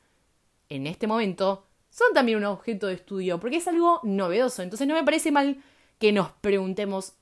[0.68, 4.64] en este momento, son también un objeto de estudio porque es algo novedoso.
[4.64, 5.62] Entonces no me parece mal
[6.00, 7.12] que nos preguntemos,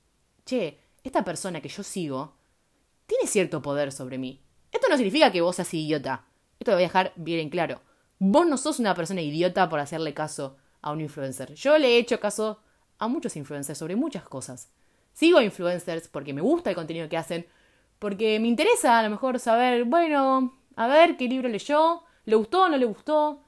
[0.46, 2.36] che, esta persona que yo sigo
[3.06, 4.42] tiene cierto poder sobre mí.
[4.72, 6.26] Esto no significa que vos seas idiota.
[6.58, 7.80] Esto lo voy a dejar bien en claro.
[8.18, 11.54] Vos no sos una persona idiota por hacerle caso a un influencer.
[11.54, 12.60] Yo le he hecho caso
[12.98, 14.70] a muchos influencers sobre muchas cosas.
[15.12, 17.46] Sigo a influencers porque me gusta el contenido que hacen,
[17.98, 22.64] porque me interesa a lo mejor saber, bueno, a ver qué libro leyó, le gustó
[22.64, 23.42] o no le gustó.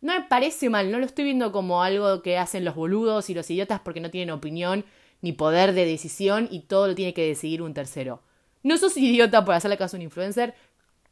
[0.00, 3.34] No me parece mal, no lo estoy viendo como algo que hacen los boludos y
[3.34, 4.84] los idiotas porque no tienen opinión
[5.24, 8.20] ni poder de decisión y todo lo tiene que decidir un tercero.
[8.62, 10.54] No sos idiota por hacerle caso a un influencer,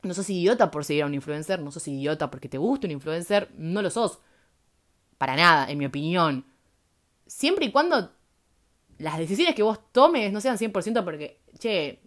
[0.03, 2.90] no sos idiota por seguir a un influencer, no sos idiota porque te gusta un
[2.90, 4.18] influencer, no lo sos.
[5.16, 6.44] Para nada, en mi opinión.
[7.27, 8.12] Siempre y cuando
[8.98, 12.03] las decisiones que vos tomes no sean 100% porque, che,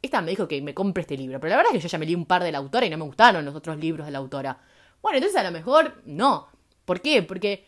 [0.00, 1.98] esta me dijo que me compre este libro, pero la verdad es que yo ya
[1.98, 4.12] me leí un par de la autora y no me gustaron los otros libros de
[4.12, 4.62] la autora.
[5.02, 6.48] Bueno, entonces a lo mejor no.
[6.86, 7.22] ¿Por qué?
[7.22, 7.66] Porque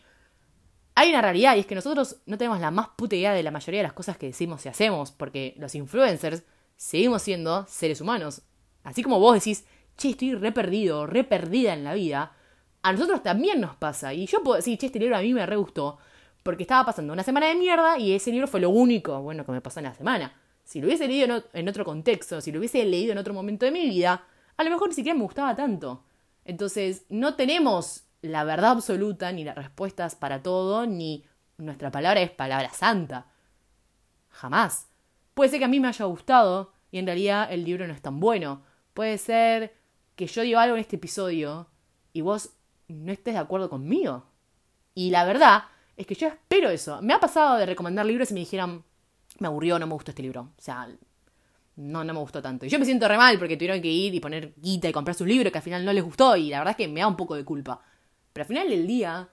[0.95, 3.51] hay una realidad y es que nosotros no tenemos la más puta idea de la
[3.51, 6.43] mayoría de las cosas que decimos y hacemos, porque los influencers
[6.75, 8.41] seguimos siendo seres humanos.
[8.83, 9.65] Así como vos decís,
[9.97, 12.33] che, estoy re perdido, re perdida en la vida,
[12.81, 14.13] a nosotros también nos pasa.
[14.13, 15.97] Y yo puedo decir, che, este libro a mí me re gustó,
[16.43, 19.51] porque estaba pasando una semana de mierda y ese libro fue lo único bueno que
[19.51, 20.33] me pasó en la semana.
[20.63, 23.71] Si lo hubiese leído en otro contexto, si lo hubiese leído en otro momento de
[23.71, 24.25] mi vida,
[24.55, 26.03] a lo mejor ni siquiera me gustaba tanto.
[26.45, 31.25] Entonces, no tenemos la verdad absoluta, ni las respuestas para todo, ni
[31.57, 33.27] nuestra palabra es palabra santa.
[34.29, 34.87] Jamás.
[35.33, 38.01] Puede ser que a mí me haya gustado y en realidad el libro no es
[38.01, 38.63] tan bueno.
[38.93, 39.75] Puede ser
[40.15, 41.67] que yo diga algo en este episodio
[42.13, 42.51] y vos
[42.87, 44.25] no estés de acuerdo conmigo.
[44.95, 45.65] Y la verdad
[45.97, 47.01] es que yo espero eso.
[47.01, 48.85] Me ha pasado de recomendar libros y me dijeran,
[49.39, 50.53] me aburrió, no me gustó este libro.
[50.57, 50.87] O sea,
[51.75, 52.65] no, no me gustó tanto.
[52.65, 55.15] Y yo me siento re mal porque tuvieron que ir y poner guita y comprar
[55.15, 57.07] su libro que al final no les gustó y la verdad es que me da
[57.07, 57.81] un poco de culpa.
[58.33, 59.29] Pero al final del día,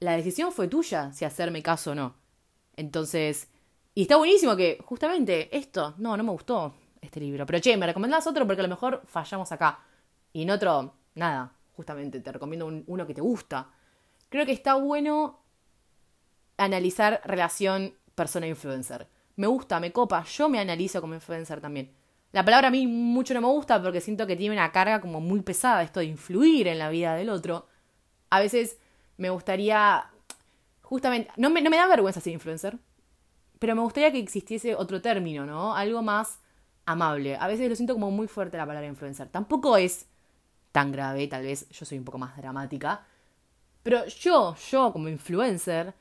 [0.00, 2.14] la decisión fue tuya si hacerme caso o no.
[2.76, 3.48] Entonces,
[3.94, 7.44] y está buenísimo que justamente esto, no, no me gustó este libro.
[7.44, 9.80] Pero che, me recomendás otro porque a lo mejor fallamos acá.
[10.32, 13.68] Y en otro, nada, justamente te recomiendo uno que te gusta.
[14.28, 15.40] Creo que está bueno
[16.56, 19.08] analizar relación persona-influencer.
[19.36, 21.92] Me gusta, me copa, yo me analizo como influencer también.
[22.32, 25.20] La palabra a mí mucho no me gusta porque siento que tiene una carga como
[25.20, 27.66] muy pesada esto de influir en la vida del otro.
[28.32, 28.78] A veces
[29.18, 30.10] me gustaría,
[30.80, 32.78] justamente, no me, no me da vergüenza ser influencer,
[33.58, 35.76] pero me gustaría que existiese otro término, ¿no?
[35.76, 36.38] Algo más
[36.86, 37.36] amable.
[37.36, 39.28] A veces lo siento como muy fuerte la palabra influencer.
[39.28, 40.06] Tampoco es
[40.72, 43.04] tan grave, tal vez yo soy un poco más dramática.
[43.82, 45.92] Pero yo, yo como influencer,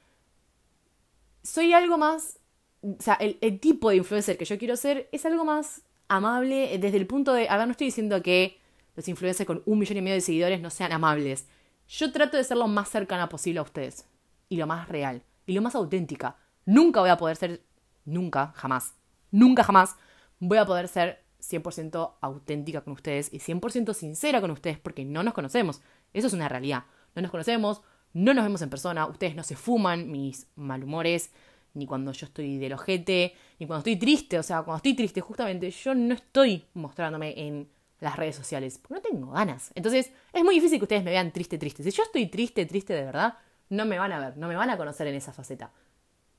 [1.44, 2.39] soy algo más...
[2.82, 6.96] O sea, el, tipo de influencer que yo quiero ser es algo más amable desde
[6.96, 7.50] el punto de...
[7.50, 8.58] A ver, no estoy diciendo que
[8.96, 11.46] los influencers con un millón y medio de seguidores no sean amables.
[11.91, 14.06] Yo trato de ser lo más cercana posible a ustedes.
[14.47, 15.23] Y lo más real.
[15.45, 16.38] Y lo más auténtica.
[16.65, 17.63] Nunca voy a poder ser...
[18.06, 18.93] Nunca, jamás.
[19.30, 19.97] Nunca, jamás
[20.39, 25.21] voy a poder ser 100% auténtica con ustedes y 100% sincera con ustedes porque no
[25.21, 25.82] nos conocemos.
[26.13, 26.86] Eso es una realidad.
[27.13, 27.82] No nos conocemos,
[28.13, 31.32] no nos vemos en persona, ustedes no se fuman mis malhumores,
[31.73, 34.39] ni cuando yo estoy del ojete, ni cuando estoy triste.
[34.39, 37.69] O sea, cuando estoy triste, justamente, yo no estoy mostrándome en
[38.02, 39.72] las redes sociales, porque no tengo ganas.
[39.76, 41.84] Entonces, es muy difícil que ustedes me vean triste, triste.
[41.84, 43.38] Si yo estoy triste, triste de verdad,
[43.70, 45.72] no me van a ver, no me van a conocer en esa faceta.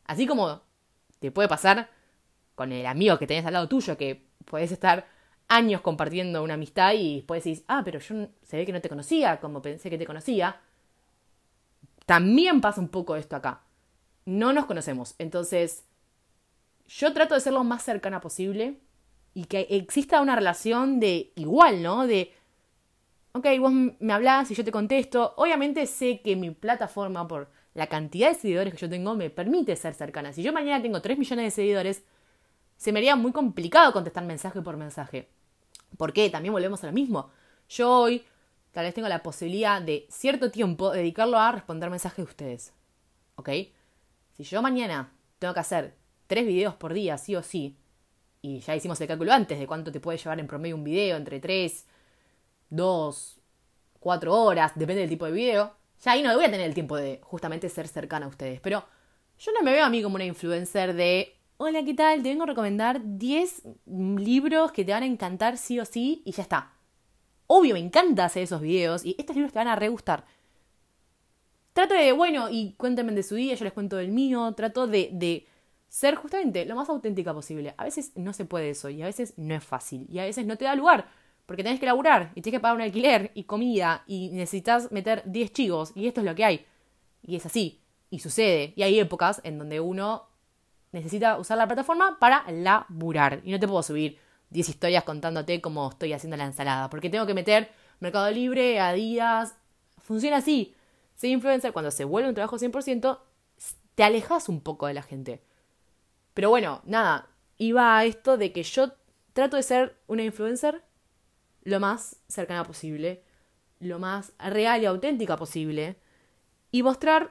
[0.05, 0.61] Así como
[1.21, 1.89] te puede pasar
[2.57, 5.07] con el amigo que tenés al lado tuyo, que puedes estar
[5.49, 8.89] años compartiendo una amistad y después decís, ah, pero yo se ve que no te
[8.89, 10.61] conocía como pensé que te conocía.
[12.07, 13.63] También pasa un poco esto acá.
[14.25, 15.15] No nos conocemos.
[15.19, 15.85] Entonces,
[16.89, 18.81] yo trato de ser lo más cercana posible
[19.35, 22.07] y que exista una relación de igual, ¿no?
[22.07, 22.33] De,
[23.33, 25.35] ok, vos me hablas y yo te contesto.
[25.37, 29.75] Obviamente sé que mi plataforma, por la cantidad de seguidores que yo tengo, me permite
[29.77, 30.33] ser cercana.
[30.33, 32.05] Si yo mañana tengo 3 millones de seguidores,
[32.77, 35.29] se me haría muy complicado contestar mensaje por mensaje.
[35.97, 36.29] ¿Por qué?
[36.31, 37.31] También volvemos a lo mismo.
[37.69, 38.25] Yo hoy
[38.73, 42.73] tal vez tengo la posibilidad de cierto tiempo dedicarlo a responder mensajes de ustedes.
[43.37, 43.49] ¿Ok?
[44.37, 45.95] Si yo mañana tengo que hacer
[46.27, 47.77] tres videos por día, sí o sí,
[48.43, 51.17] y ya hicimos el cálculo antes de cuánto te puede llevar en promedio un video,
[51.17, 51.87] entre tres,
[52.69, 53.39] dos,
[54.01, 56.97] cuatro horas, depende del tipo de video, ya ahí no voy a tener el tiempo
[56.97, 58.61] de justamente ser cercana a ustedes.
[58.61, 58.85] Pero
[59.39, 62.25] yo no me veo a mí como una influencer de hola, ¿qué tal?
[62.25, 66.33] Te vengo a recomendar 10 libros que te van a encantar sí o sí y
[66.33, 66.73] ya está.
[67.47, 70.25] Obvio, me encanta hacer esos videos y estos libros te van a re gustar.
[71.73, 75.11] Trato de, bueno, y cuéntenme de su día, yo les cuento del mío, trato de,
[75.13, 75.47] de
[75.93, 77.75] ser justamente lo más auténtica posible.
[77.77, 80.47] A veces no se puede eso y a veces no es fácil y a veces
[80.47, 81.07] no te da lugar
[81.45, 85.23] porque tenés que laburar y tienes que pagar un alquiler y comida y necesitas meter
[85.27, 86.67] 10 chivos y esto es lo que hay.
[87.21, 87.83] Y es así.
[88.09, 88.73] Y sucede.
[88.75, 90.31] Y hay épocas en donde uno
[90.93, 93.43] necesita usar la plataforma para laburar.
[93.45, 97.27] Y no te puedo subir 10 historias contándote cómo estoy haciendo la ensalada, porque tengo
[97.27, 99.55] que meter Mercado Libre, a días.
[99.99, 100.75] Funciona así.
[101.17, 103.19] Ser influencer, cuando se vuelve un trabajo 100%,
[103.95, 105.43] te alejas un poco de la gente.
[106.35, 108.93] Pero bueno, nada, iba a esto de que yo
[109.33, 110.83] trato de ser una influencer
[111.63, 113.25] lo más cercana posible,
[113.81, 115.97] lo más real y auténtica posible,
[116.71, 117.31] y mostrar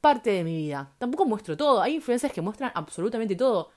[0.00, 0.92] parte de mi vida.
[0.98, 1.80] Tampoco muestro todo.
[1.80, 3.70] Hay influencers que muestran absolutamente todo.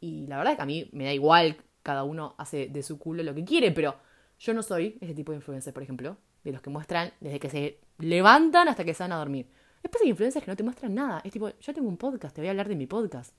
[0.00, 2.98] Y la verdad es que a mí me da igual, cada uno hace de su
[2.98, 3.96] culo lo que quiere, pero
[4.38, 7.50] yo no soy ese tipo de influencer, por ejemplo, de los que muestran desde que
[7.50, 9.48] se levantan hasta que se van a dormir.
[9.84, 11.20] Después hay influencers que no te muestran nada.
[11.24, 13.34] Es tipo, yo tengo un podcast, te voy a hablar de mi podcast.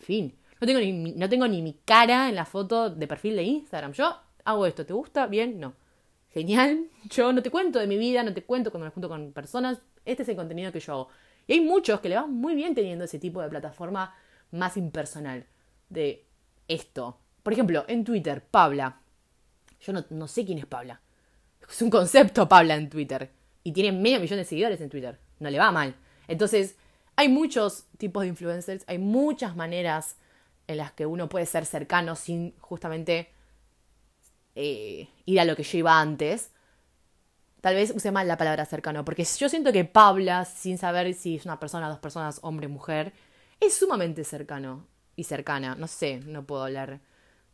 [0.00, 0.34] Fin.
[0.60, 3.92] No tengo ni, no tengo ni mi cara en la foto de perfil de Instagram.
[3.92, 5.26] Yo hago esto, ¿te gusta?
[5.28, 5.74] Bien, no.
[6.30, 6.88] Genial.
[7.10, 9.78] Yo no te cuento de mi vida, no te cuento cuando me junto con personas
[10.04, 11.08] este es el contenido que yo hago.
[11.46, 14.14] Y hay muchos que le van muy bien teniendo ese tipo de plataforma
[14.52, 15.46] más impersonal
[15.88, 16.24] de
[16.68, 17.18] esto.
[17.42, 19.00] Por ejemplo, en Twitter, Pabla.
[19.80, 21.00] Yo no, sé quién es Pabla.
[21.68, 23.30] Es un concepto Pabla en Twitter.
[23.62, 25.18] Y tiene medio millón de seguidores en Twitter.
[25.38, 25.94] No le va mal.
[26.28, 26.76] Entonces,
[27.16, 30.16] hay muchos tipos de influencers, hay muchas maneras
[30.66, 33.30] en las que uno puede ser cercano sin justamente
[34.54, 36.50] eh, ir a lo que yo iba antes.
[37.60, 41.36] Tal vez use mal la palabra cercano, porque yo siento que Pabla, sin saber si
[41.36, 43.12] es una persona, dos personas, hombre, mujer,
[43.60, 44.86] es sumamente cercano.
[45.16, 45.74] y cercana.
[45.74, 47.00] No sé, no puedo hablar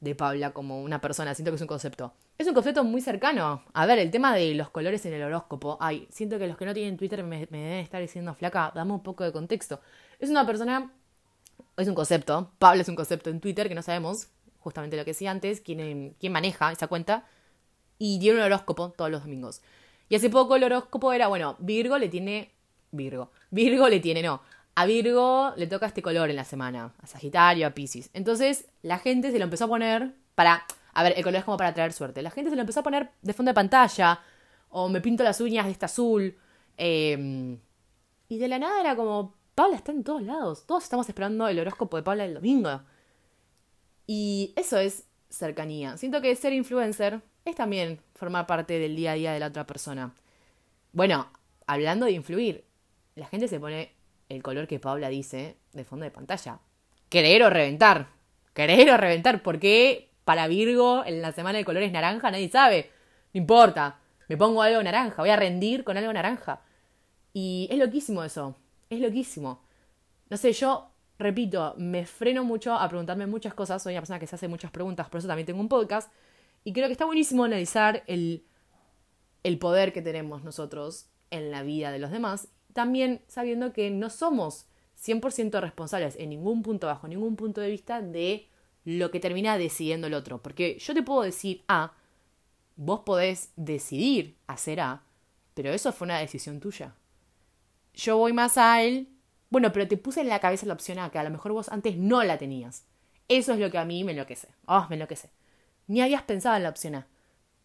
[0.00, 2.14] de Paula como una persona, siento que es un concepto.
[2.38, 3.62] Es un concepto muy cercano.
[3.72, 5.78] A ver, el tema de los colores en el horóscopo.
[5.80, 9.02] Ay, siento que los que no tienen Twitter me, deben estar diciendo flaca, dame un
[9.02, 9.80] poco de contexto.
[10.18, 10.92] Es una persona,
[11.78, 14.28] es un concepto, Paula es un concepto en Twitter que no sabemos,
[14.58, 17.24] justamente lo que decía antes, quién, quién maneja esa cuenta,
[17.98, 19.62] y tiene un horóscopo todos los domingos.
[20.10, 22.52] Y hace poco el horóscopo era, bueno, Virgo le tiene.
[22.92, 23.30] Virgo.
[23.50, 24.42] Virgo le tiene, no.
[24.74, 26.92] A Virgo le toca este color en la semana.
[27.00, 28.10] A Sagitario, a Pisces.
[28.12, 30.66] Entonces la gente se lo empezó a poner para.
[30.96, 32.22] A ver, el color es como para traer suerte.
[32.22, 34.18] La gente se lo empezó a poner de fondo de pantalla.
[34.70, 36.34] O me pinto las uñas de este azul.
[36.78, 37.58] Em,
[38.30, 39.34] y de la nada era como.
[39.54, 40.64] Paula está en todos lados.
[40.66, 42.80] Todos estamos esperando el horóscopo de Paula el domingo.
[44.06, 45.98] Y eso es cercanía.
[45.98, 49.66] Siento que ser influencer es también formar parte del día a día de la otra
[49.66, 50.14] persona.
[50.92, 51.30] Bueno,
[51.66, 52.64] hablando de influir,
[53.16, 53.92] la gente se pone
[54.30, 56.58] el color que Paula dice de fondo de pantalla.
[57.10, 58.08] Querer o reventar.
[58.54, 59.42] Querer o reventar.
[59.42, 62.32] ¿Por qué para Virgo en la semana el color es naranja?
[62.32, 62.90] Nadie sabe.
[63.32, 64.00] No importa.
[64.28, 65.22] Me pongo algo naranja.
[65.22, 66.62] Voy a rendir con algo naranja.
[67.32, 68.56] Y es loquísimo eso.
[68.90, 69.62] Es loquísimo.
[70.28, 73.80] No sé, yo repito, me freno mucho a preguntarme muchas cosas.
[73.80, 76.10] Soy una persona que se hace muchas preguntas, por eso también tengo un podcast.
[76.64, 78.44] Y creo que está buenísimo analizar el,
[79.44, 84.10] el poder que tenemos nosotros en la vida de los demás, también sabiendo que no
[84.10, 84.66] somos
[85.00, 88.48] 100% responsables en ningún punto, bajo ningún punto de vista, de
[88.86, 90.40] lo que termina decidiendo el otro.
[90.40, 91.92] Porque yo te puedo decir A,
[92.76, 95.02] vos podés decidir hacer A,
[95.54, 96.94] pero eso fue una decisión tuya.
[97.94, 99.08] Yo voy más a él,
[99.50, 101.68] bueno, pero te puse en la cabeza la opción A, que a lo mejor vos
[101.68, 102.84] antes no la tenías.
[103.28, 104.48] Eso es lo que a mí me enloquece.
[104.66, 105.30] Oh, me enloquece.
[105.88, 107.08] Ni habías pensado en la opción A.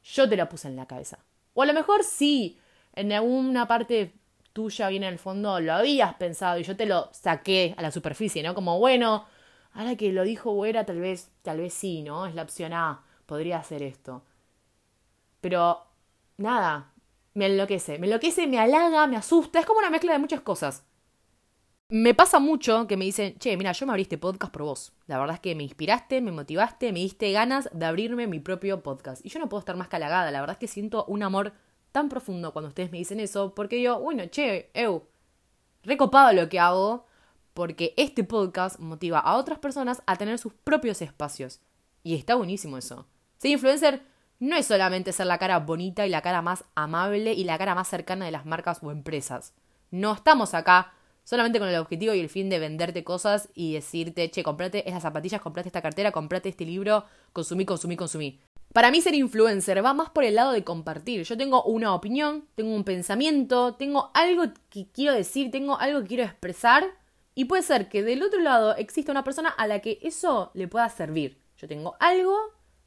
[0.04, 1.20] Yo te la puse en la cabeza.
[1.54, 2.58] O a lo mejor sí,
[2.96, 4.16] en alguna parte
[4.54, 7.92] tuya bien en el fondo lo habías pensado y yo te lo saqué a la
[7.92, 8.56] superficie, ¿no?
[8.56, 9.28] Como, bueno,
[9.74, 12.26] ahora que lo dijo Güera, tal vez, tal vez sí, ¿no?
[12.26, 14.24] Es la opción A, podría hacer esto.
[15.42, 15.86] Pero,
[16.38, 16.94] nada,
[17.34, 20.84] me enloquece, me enloquece, me halaga, me asusta, es como una mezcla de muchas cosas.
[21.90, 24.94] Me pasa mucho que me dicen, che, mira, yo me abrí este podcast por vos.
[25.08, 28.82] La verdad es que me inspiraste, me motivaste, me diste ganas de abrirme mi propio
[28.82, 29.26] podcast.
[29.26, 31.54] Y yo no puedo estar más calagada, la verdad es que siento un amor
[31.92, 35.06] tan profundo cuando ustedes me dicen eso, porque digo, bueno, che, eu,
[35.84, 37.08] recopado lo que hago,
[37.54, 41.60] porque este podcast motiva a otras personas a tener sus propios espacios.
[42.04, 43.08] Y está buenísimo eso.
[43.38, 44.04] Ser influencer
[44.40, 47.76] no es solamente ser la cara bonita y la cara más amable y la cara
[47.76, 49.54] más cercana de las marcas o empresas.
[49.92, 50.94] No estamos acá
[51.24, 55.04] solamente con el objetivo y el fin de venderte cosas y decirte, che, comprate esas
[55.04, 58.40] zapatillas, comprate esta cartera, comprate este libro, consumí, consumí, consumí.
[58.74, 61.24] Para mí ser influencer va más por el lado de compartir.
[61.24, 66.08] Yo tengo una opinión, tengo un pensamiento, tengo algo que quiero decir, tengo algo que
[66.08, 66.86] quiero expresar
[67.34, 70.68] y puede ser que del otro lado exista una persona a la que eso le
[70.68, 71.42] pueda servir.
[71.58, 72.36] Yo tengo algo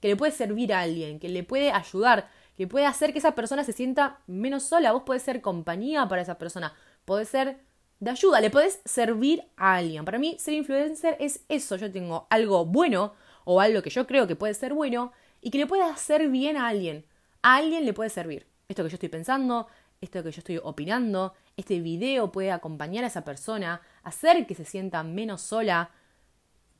[0.01, 3.34] que le puede servir a alguien, que le puede ayudar, que puede hacer que esa
[3.34, 4.92] persona se sienta menos sola.
[4.92, 6.74] Vos podés ser compañía para esa persona,
[7.05, 7.59] podés ser
[8.01, 10.05] de ayuda, le podés servir a alguien.
[10.05, 11.76] Para mí, ser influencer es eso.
[11.76, 13.14] Yo tengo algo bueno
[13.45, 16.57] o algo que yo creo que puede ser bueno y que le puede hacer bien
[16.57, 17.07] a alguien.
[17.42, 18.47] A alguien le puede servir.
[18.68, 19.68] Esto que yo estoy pensando,
[20.01, 24.65] esto que yo estoy opinando, este video puede acompañar a esa persona, hacer que se
[24.65, 25.91] sienta menos sola.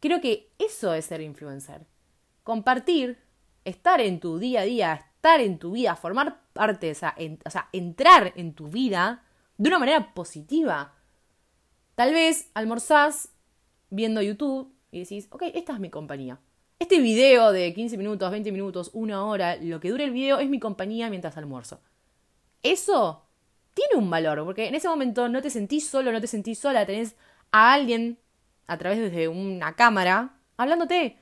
[0.01, 1.87] Creo que eso es ser influencer.
[2.43, 3.19] Compartir,
[3.65, 7.51] estar en tu día a día, estar en tu vida, formar parte, o sea, o
[7.51, 9.25] sea entrar en tu vida
[9.57, 10.95] de una manera positiva.
[11.95, 13.31] Tal vez almorzás
[13.91, 16.41] viendo YouTube y decís, ok, esta es mi compañía.
[16.79, 20.49] Este video de 15 minutos, 20 minutos, una hora, lo que dure el video es
[20.49, 21.81] mi compañía mientras almuerzo.
[22.63, 23.24] Eso
[23.75, 26.87] tiene un valor, porque en ese momento no te sentís solo, no te sentís sola,
[26.87, 27.17] tenés
[27.53, 28.19] a alguien
[28.67, 31.19] a través de una cámara hablándote.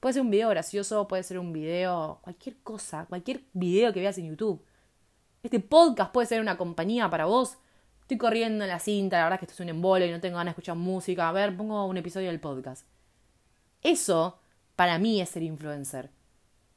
[0.00, 4.18] Puede ser un video gracioso, puede ser un video, cualquier cosa, cualquier video que veas
[4.18, 4.64] en YouTube.
[5.42, 7.58] Este podcast puede ser una compañía para vos
[8.04, 10.20] Estoy corriendo en la cinta, la verdad es que esto es un embole y no
[10.20, 11.26] tengo ganas de escuchar música.
[11.26, 12.86] A ver, pongo un episodio del podcast.
[13.80, 14.38] Eso,
[14.76, 16.10] para mí, es ser influencer.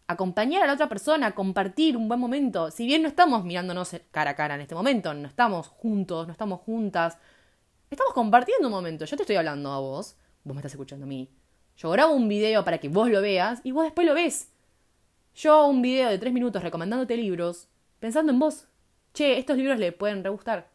[0.09, 2.71] Acompañar a la otra persona, compartir un buen momento.
[2.71, 6.31] Si bien no estamos mirándonos cara a cara en este momento, no estamos juntos, no
[6.31, 7.17] estamos juntas,
[7.89, 9.03] estamos compartiendo un momento.
[9.03, 11.29] Yo te estoy hablando a vos, vos me estás escuchando a mí.
[11.75, 14.49] Yo grabo un video para que vos lo veas y vos después lo ves.
[15.35, 17.67] Yo un video de tres minutos recomendándote libros,
[17.99, 18.69] pensando en vos.
[19.13, 20.69] Che, estos libros le pueden re gustar.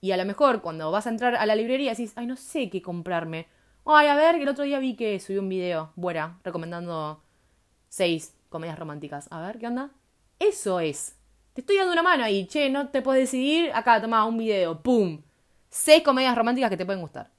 [0.00, 2.70] Y a lo mejor cuando vas a entrar a la librería decís, ay, no sé
[2.70, 3.48] qué comprarme.
[3.84, 7.22] Ay, a ver, que el otro día vi que subí un video, buena, recomendando
[7.90, 9.28] seis comedias románticas.
[9.30, 9.90] A ver, ¿qué onda?
[10.38, 11.14] Eso es.
[11.52, 13.70] Te estoy dando una mano ahí, che, no te puedes decidir.
[13.74, 15.22] Acá, toma un video, ¡pum!
[15.68, 17.30] Seis comedias románticas que te pueden gustar.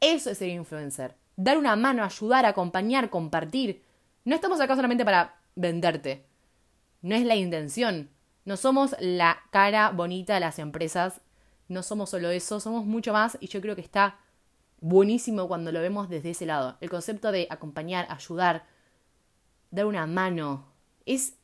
[0.00, 1.16] Eso es ser influencer.
[1.36, 3.84] dar una mano, ayudar, acompañar, compartir.
[4.24, 6.26] No estamos acá solamente para venderte.
[7.00, 8.10] No es la intención.
[8.44, 11.20] No somos la cara bonita de las empresas.
[11.68, 14.18] No somos solo eso, somos mucho más y yo creo que está
[14.80, 16.76] buenísimo cuando lo vemos desde ese lado.
[16.80, 18.64] El concepto de acompañar, ayudar,
[19.70, 20.72] dar una mano.
[21.04, 21.36] Es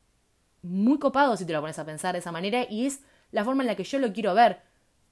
[0.62, 3.00] muy copado si te lo pones a pensar de esa manera y es
[3.30, 4.60] la forma en la que yo lo quiero ver.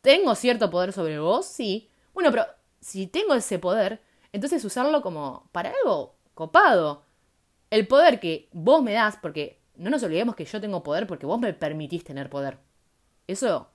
[0.01, 1.47] ¿Tengo cierto poder sobre vos?
[1.47, 1.91] Sí.
[2.15, 2.47] Bueno, pero
[2.81, 4.01] si tengo ese poder,
[4.33, 7.05] entonces usarlo como para algo copado.
[7.71, 11.27] El poder que vos me das, porque no nos olvidemos que yo tengo poder porque
[11.27, 12.59] vos me permitís tener poder.
[13.27, 13.71] Eso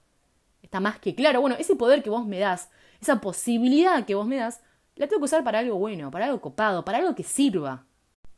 [0.61, 1.41] está más que claro.
[1.41, 2.69] Bueno, ese poder que vos me das,
[3.01, 4.61] esa posibilidad que vos me das,
[4.95, 7.85] la tengo que usar para algo bueno, para algo copado, para algo que sirva.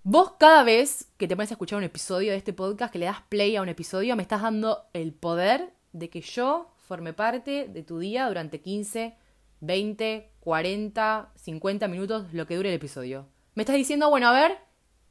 [0.09, 3.07] Vos cada vez que te pones a escuchar un episodio de este podcast, que le
[3.07, 7.67] das play a un episodio, me estás dando el poder de que yo forme parte
[7.67, 9.17] de tu día durante 15,
[9.59, 13.27] 20, 40, 50 minutos, lo que dure el episodio.
[13.53, 14.57] Me estás diciendo, bueno, a ver,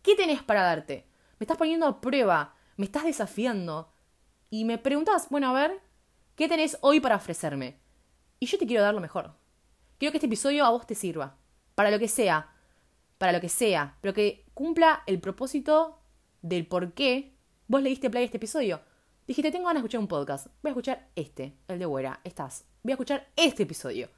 [0.01, 1.05] ¿qué tenés para darte?
[1.39, 3.93] Me estás poniendo a prueba, me estás desafiando.
[4.49, 5.79] Y me preguntas, bueno, a ver,
[6.37, 7.79] ¿qué tenés hoy para ofrecerme?
[8.41, 9.35] Y yo te quiero dar lo mejor.
[9.99, 11.37] Quiero que este episodio a vos te sirva.
[11.75, 12.49] Para lo que sea.
[13.19, 13.99] Para lo que sea.
[14.01, 16.01] Pero que cumpla el propósito
[16.41, 17.35] del por qué
[17.69, 18.81] vos le diste play a este episodio.
[19.27, 20.47] Dijiste, tengo ganas de escuchar un podcast.
[20.63, 22.21] Voy a escuchar este, el de Güera.
[22.25, 22.65] Estás.
[22.83, 24.09] Voy a escuchar este episodio.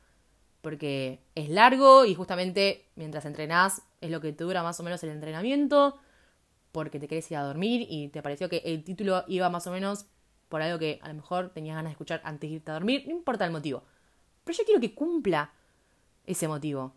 [0.60, 5.02] Porque es largo y justamente mientras entrenás es lo que te dura más o menos
[5.02, 5.98] el entrenamiento.
[6.70, 9.72] Porque te querés ir a dormir y te pareció que el título iba más o
[9.72, 10.06] menos
[10.48, 13.02] por algo que a lo mejor tenías ganas de escuchar antes de irte a dormir.
[13.08, 13.82] No importa el motivo.
[14.44, 15.52] Pero yo quiero que cumpla
[16.26, 16.94] ese motivo.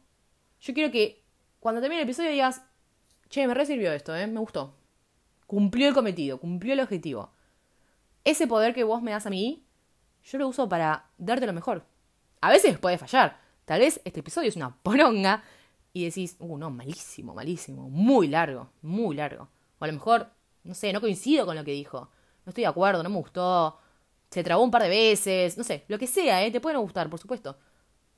[0.59, 1.23] Yo quiero que
[1.59, 2.61] cuando termine el episodio digas,
[3.31, 4.27] che, me resirvió esto, ¿eh?
[4.27, 4.75] Me gustó.
[5.47, 7.31] Cumplió el cometido, cumplió el objetivo
[8.23, 9.65] ese poder que vos me das a mí,
[10.23, 11.85] yo lo uso para darte lo mejor.
[12.41, 13.39] A veces puede fallar.
[13.65, 15.43] Tal vez este episodio es una poronga
[15.93, 19.49] y decís, uh, no, malísimo, malísimo, muy largo, muy largo.
[19.79, 20.29] O a lo mejor,
[20.63, 22.09] no sé, no coincido con lo que dijo.
[22.45, 23.77] No estoy de acuerdo, no me gustó.
[24.29, 26.51] Se trabó un par de veces, no sé, lo que sea, ¿eh?
[26.51, 27.57] Te puede no gustar, por supuesto.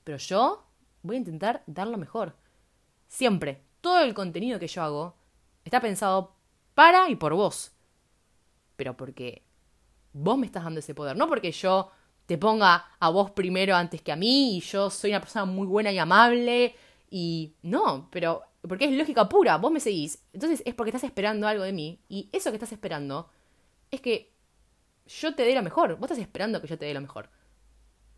[0.03, 0.65] Pero yo
[1.01, 2.35] voy a intentar dar lo mejor.
[3.07, 5.15] Siempre, todo el contenido que yo hago
[5.65, 6.37] está pensado
[6.73, 7.73] para y por vos.
[8.77, 9.43] Pero porque
[10.13, 11.91] vos me estás dando ese poder, no porque yo
[12.25, 15.67] te ponga a vos primero antes que a mí y yo soy una persona muy
[15.67, 16.75] buena y amable
[17.11, 21.45] y no, pero porque es lógica pura, vos me seguís, entonces es porque estás esperando
[21.45, 23.29] algo de mí y eso que estás esperando
[23.91, 24.33] es que
[25.05, 27.29] yo te dé lo mejor, vos estás esperando que yo te dé lo mejor.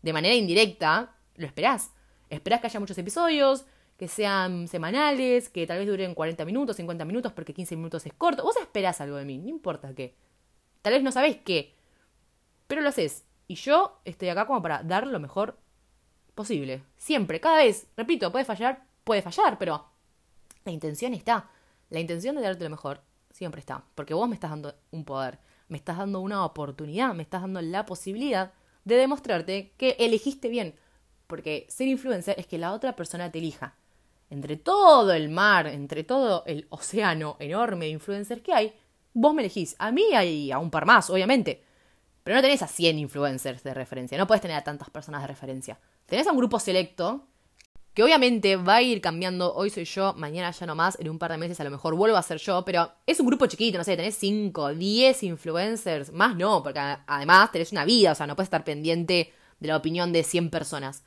[0.00, 1.90] De manera indirecta, lo esperás.
[2.30, 3.66] Esperás que haya muchos episodios,
[3.96, 8.12] que sean semanales, que tal vez duren 40 minutos, 50 minutos, porque 15 minutos es
[8.12, 8.42] corto.
[8.42, 10.14] Vos esperás algo de mí, no importa qué.
[10.82, 11.74] Tal vez no sabés qué,
[12.66, 13.24] pero lo haces.
[13.48, 15.58] Y yo estoy acá como para dar lo mejor
[16.34, 16.82] posible.
[16.96, 17.88] Siempre, cada vez.
[17.96, 19.86] Repito, puede fallar, puede fallar, pero
[20.64, 21.50] la intención está.
[21.90, 23.84] La intención de darte lo mejor siempre está.
[23.94, 25.38] Porque vos me estás dando un poder,
[25.68, 28.52] me estás dando una oportunidad, me estás dando la posibilidad
[28.84, 30.74] de demostrarte que elegiste bien.
[31.26, 33.74] Porque ser influencer es que la otra persona te elija.
[34.30, 38.74] Entre todo el mar, entre todo el océano enorme de influencers que hay,
[39.12, 39.76] vos me elegís.
[39.78, 41.62] A mí y a un par más, obviamente.
[42.22, 45.28] Pero no tenés a 100 influencers de referencia, no puedes tener a tantas personas de
[45.28, 45.78] referencia.
[46.06, 47.28] Tenés a un grupo selecto
[47.96, 49.54] que obviamente va a ir cambiando.
[49.54, 51.94] Hoy soy yo, mañana ya no más, en un par de meses a lo mejor
[51.94, 56.12] vuelvo a ser yo, pero es un grupo chiquito, no sé, tenés 5, 10 influencers,
[56.12, 59.76] más no, porque además tenés una vida, o sea, no puedes estar pendiente de la
[59.78, 61.04] opinión de 100 personas.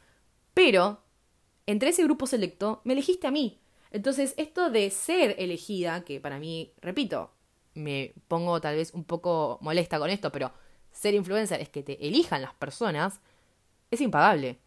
[0.55, 1.03] Pero,
[1.69, 3.61] entre ese grupo selecto, me elegiste a mí.
[3.91, 7.31] Entonces, esto de ser elegida, que para mí, repito,
[7.75, 10.51] me pongo tal vez un poco molesta con esto, pero
[10.91, 13.21] ser influencer es que te elijan las personas,
[13.91, 14.59] es impagable.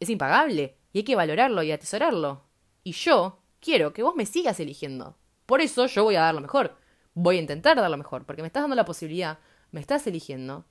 [0.00, 2.44] Es impagable y hay que valorarlo y atesorarlo.
[2.82, 5.16] Y yo quiero que vos me sigas eligiendo.
[5.46, 6.76] Por eso yo voy a dar lo mejor.
[7.14, 9.38] Voy a intentar dar lo mejor, porque me estás dando la posibilidad,
[9.70, 10.66] me estás eligiendo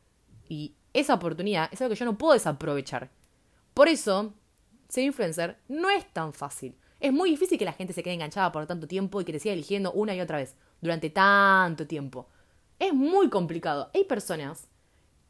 [0.47, 3.09] y esa oportunidad es algo que yo no puedo desaprovechar.
[3.73, 4.35] Por eso,
[4.93, 6.75] ser influencer no es tan fácil.
[6.99, 9.39] Es muy difícil que la gente se quede enganchada por tanto tiempo y que te
[9.39, 12.29] siga eligiendo una y otra vez, durante tanto tiempo.
[12.79, 13.89] Es muy complicado.
[13.93, 14.67] Hay personas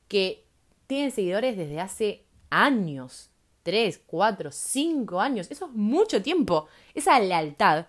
[0.08, 0.46] que
[0.86, 3.32] tienen seguidores desde hace años.
[3.64, 5.50] Tres, cuatro, cinco años.
[5.50, 6.68] Eso es mucho tiempo.
[6.94, 7.88] Esa lealtad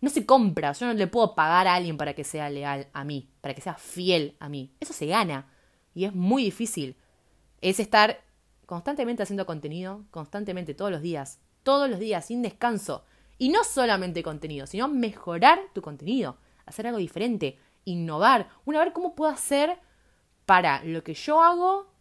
[0.00, 0.72] no se compra.
[0.72, 3.60] Yo no le puedo pagar a alguien para que sea leal a mí, para que
[3.60, 4.72] sea fiel a mí.
[4.78, 5.50] Eso se gana.
[5.92, 6.96] Y es muy difícil.
[7.60, 8.22] Es estar
[8.70, 13.04] constantemente haciendo contenido, constantemente todos los días, todos los días, sin descanso.
[13.36, 19.14] Y no solamente contenido, sino mejorar tu contenido, hacer algo diferente, innovar, una ver cómo
[19.14, 19.78] puedo hacer
[20.46, 21.92] para lo que yo hago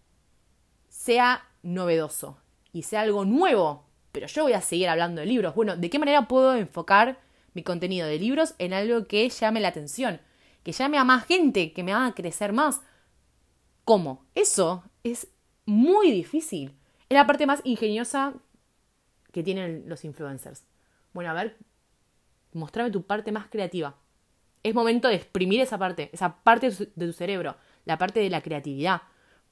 [0.88, 2.38] sea novedoso
[2.72, 5.56] y sea algo nuevo pero yo voy a seguir hablando de libros.
[5.56, 7.20] Bueno, ¿de qué manera puedo enfocar
[7.54, 10.20] mi contenido de libros en algo que llame la atención?
[10.64, 12.82] Que llame a más gente, que me haga crecer más.
[13.86, 14.26] ¿Cómo?
[14.36, 15.28] Eso es
[15.70, 16.74] muy difícil.
[17.08, 18.34] Es la parte más ingeniosa
[19.32, 20.66] que tienen los influencers.
[21.14, 21.58] Bueno, a ver,
[22.54, 23.96] mostrame tu parte más creativa.
[24.64, 27.56] Es momento de exprimir esa parte, esa parte de tu cerebro,
[27.86, 29.04] la parte de la creatividad.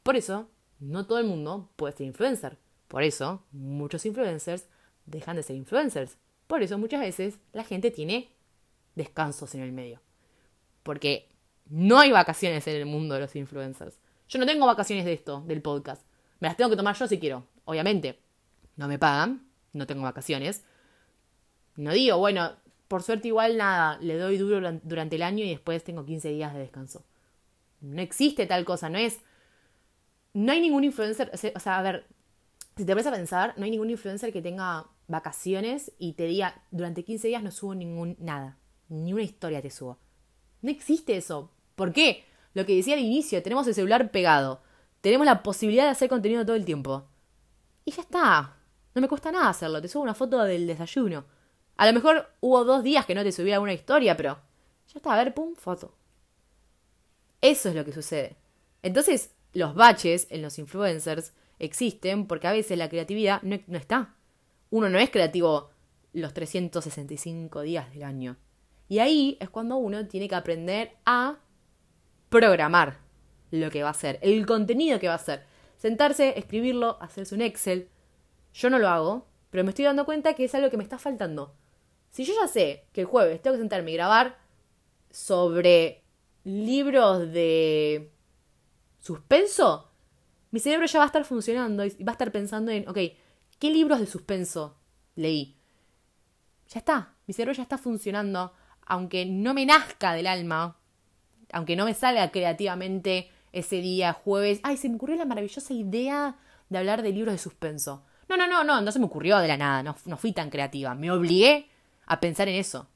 [0.03, 0.49] Por eso,
[0.80, 2.57] no todo el mundo puede ser influencer.
[2.88, 4.68] Por eso, muchos influencers
[5.05, 6.18] dejan de ser influencers.
[6.47, 8.32] Por eso, muchas veces, la gente tiene
[8.95, 10.01] descansos en el medio.
[10.84, 11.30] Porque
[11.70, 13.99] no hay vacaciones en el mundo de los influencers.
[14.30, 16.07] Yo no tengo vacaciones de esto, del podcast.
[16.40, 18.20] Me las tengo que tomar yo si quiero, obviamente.
[18.76, 20.64] No me pagan, no tengo vacaciones.
[21.76, 22.54] No digo, bueno,
[22.88, 26.54] por suerte igual nada, le doy duro durante el año y después tengo 15 días
[26.54, 27.06] de descanso.
[27.82, 29.20] No existe tal cosa, no es...
[30.34, 32.06] No hay ningún influencer, o sea, a ver,
[32.76, 36.62] si te pones a pensar, no hay ningún influencer que tenga vacaciones y te diga,
[36.70, 38.58] durante 15 días no subo ningún nada,
[38.88, 39.98] ni una historia te subo.
[40.62, 41.52] No existe eso.
[41.76, 42.26] ¿Por qué?
[42.54, 44.62] Lo que decía al inicio, tenemos el celular pegado,
[45.02, 47.08] tenemos la posibilidad de hacer contenido todo el tiempo.
[47.86, 48.58] Y ya está.
[48.93, 51.26] No me cuesta nada hacerlo, te subo una foto del desayuno.
[51.78, 54.39] A lo mejor hubo dos días que no te subí alguna historia, pero
[54.88, 55.95] ya está, a ver, pum, foto.
[57.39, 58.36] Eso es lo que sucede.
[58.82, 64.16] Entonces, los baches en los influencers existen porque a veces la creatividad no, no está.
[64.70, 65.70] Uno no es creativo
[66.14, 68.38] los 365 días del año.
[68.89, 71.38] Y ahí es cuando uno tiene que aprender a
[72.30, 73.07] programar
[73.52, 75.45] lo que va a hacer, el contenido que va a hacer.
[75.78, 77.89] Sentarse, escribirlo, hacerse un Excel.
[78.54, 80.98] Yo no lo hago, pero me estoy dando cuenta que es algo que me está
[80.98, 81.54] faltando.
[82.10, 84.38] Si yo ya sé que el jueves tengo que sentarme y grabar
[85.12, 86.04] sobre
[86.43, 88.12] libros de
[89.00, 89.91] suspenso,
[90.52, 92.98] mi cerebro ya va a estar funcionando y va a estar pensando en, ok,
[93.60, 94.78] ¿qué libros de suspenso
[95.16, 95.56] leí?
[96.70, 98.54] Ya está, mi cerebro ya está funcionando,
[98.86, 100.78] aunque no me nazca del alma,
[101.52, 106.36] aunque no me salga creativamente ese día jueves, ay, se me ocurrió la maravillosa idea
[106.70, 108.04] de hablar de libros de suspenso.
[108.30, 110.50] No, no, no, no, no se me ocurrió de la nada, no, no fui tan
[110.50, 111.70] creativa, me obligué
[112.06, 112.88] a pensar en eso.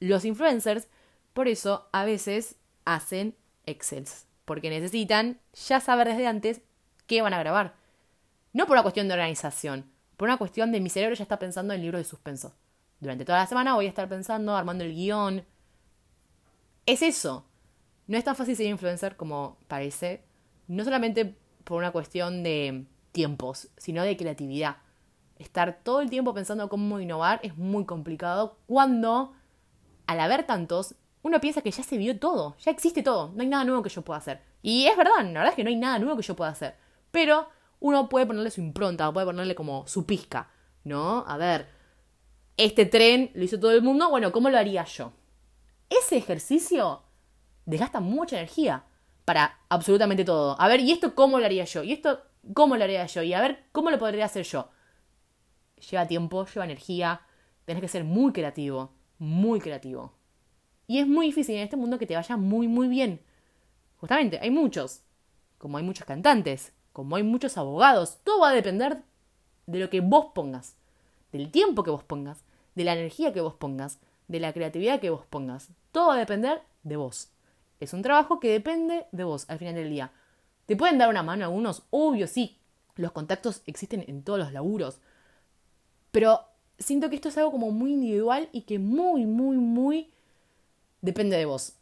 [0.00, 0.88] Los influencers,
[1.32, 6.60] por eso, a veces hacen Excels, porque necesitan ya saber desde antes
[7.06, 7.74] qué van a grabar.
[8.52, 11.74] No por una cuestión de organización, por una cuestión de mi cerebro ya está pensando
[11.74, 12.54] en libros de suspenso.
[13.00, 15.44] Durante toda la semana voy a estar pensando, armando el guion.
[16.86, 17.46] Es eso.
[18.06, 20.24] No es tan fácil ser influencer como parece.
[20.66, 24.76] No solamente por una cuestión de tiempos, sino de creatividad
[25.38, 29.32] estar todo el tiempo pensando cómo innovar es muy complicado cuando,
[30.06, 33.48] al haber tantos, uno piensa que ya se vio todo, ya existe todo, no hay
[33.48, 34.42] nada nuevo que yo pueda hacer.
[34.62, 36.76] Y es verdad, la verdad es que no hay nada nuevo que yo pueda hacer.
[37.10, 37.48] Pero
[37.80, 40.50] uno puede ponerle su impronta, puede ponerle como su pizca,
[40.84, 41.24] ¿no?
[41.26, 41.68] A ver,
[42.56, 45.12] este tren lo hizo todo el mundo, bueno, ¿cómo lo haría yo?
[45.90, 47.02] Ese ejercicio
[47.66, 48.84] desgasta mucha energía
[49.24, 50.60] para absolutamente todo.
[50.60, 51.82] A ver, ¿y esto cómo lo haría yo?
[51.82, 53.22] ¿Y esto cómo lo haría yo?
[53.22, 54.70] Y a ver, ¿cómo lo podría hacer yo?
[55.90, 57.20] lleva tiempo, lleva energía,
[57.64, 60.12] tenés que ser muy creativo, muy creativo.
[60.86, 63.20] Y es muy difícil en este mundo que te vaya muy, muy bien.
[63.96, 65.02] Justamente, hay muchos,
[65.58, 69.02] como hay muchos cantantes, como hay muchos abogados, todo va a depender
[69.66, 70.76] de lo que vos pongas,
[71.32, 72.44] del tiempo que vos pongas,
[72.74, 73.98] de la energía que vos pongas,
[74.28, 75.70] de la creatividad que vos pongas.
[75.90, 77.33] Todo va a depender de vos.
[77.80, 80.12] Es un trabajo que depende de vos al final del día.
[80.66, 81.82] ¿Te pueden dar una mano algunos?
[81.90, 82.58] Obvio, sí.
[82.96, 85.00] Los contactos existen en todos los laburos.
[86.10, 86.40] Pero
[86.78, 90.12] siento que esto es algo como muy individual y que muy, muy, muy
[91.00, 91.74] depende de vos.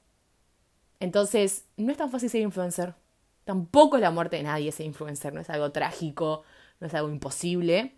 [1.00, 2.94] Entonces, no es tan fácil ser influencer.
[3.44, 5.34] Tampoco es la muerte de nadie ser influencer.
[5.34, 6.44] No es algo trágico,
[6.80, 7.96] no es algo imposible.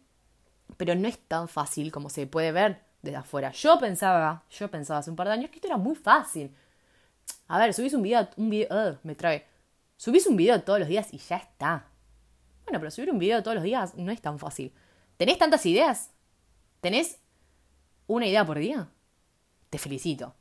[0.76, 3.52] Pero no es tan fácil como se puede ver desde afuera.
[3.52, 6.54] Yo pensaba, yo pensaba hace un par de años que esto era muy fácil.
[7.48, 9.16] A ver, subís un video, un video, me.
[9.96, 11.88] Subís un video todos los días y ya está.
[12.64, 14.72] Bueno, pero subir un video todos los días no es tan fácil.
[15.16, 16.10] ¿Tenés tantas ideas?
[16.80, 17.18] ¿Tenés
[18.06, 18.88] una idea por día?
[19.70, 20.34] Te felicito.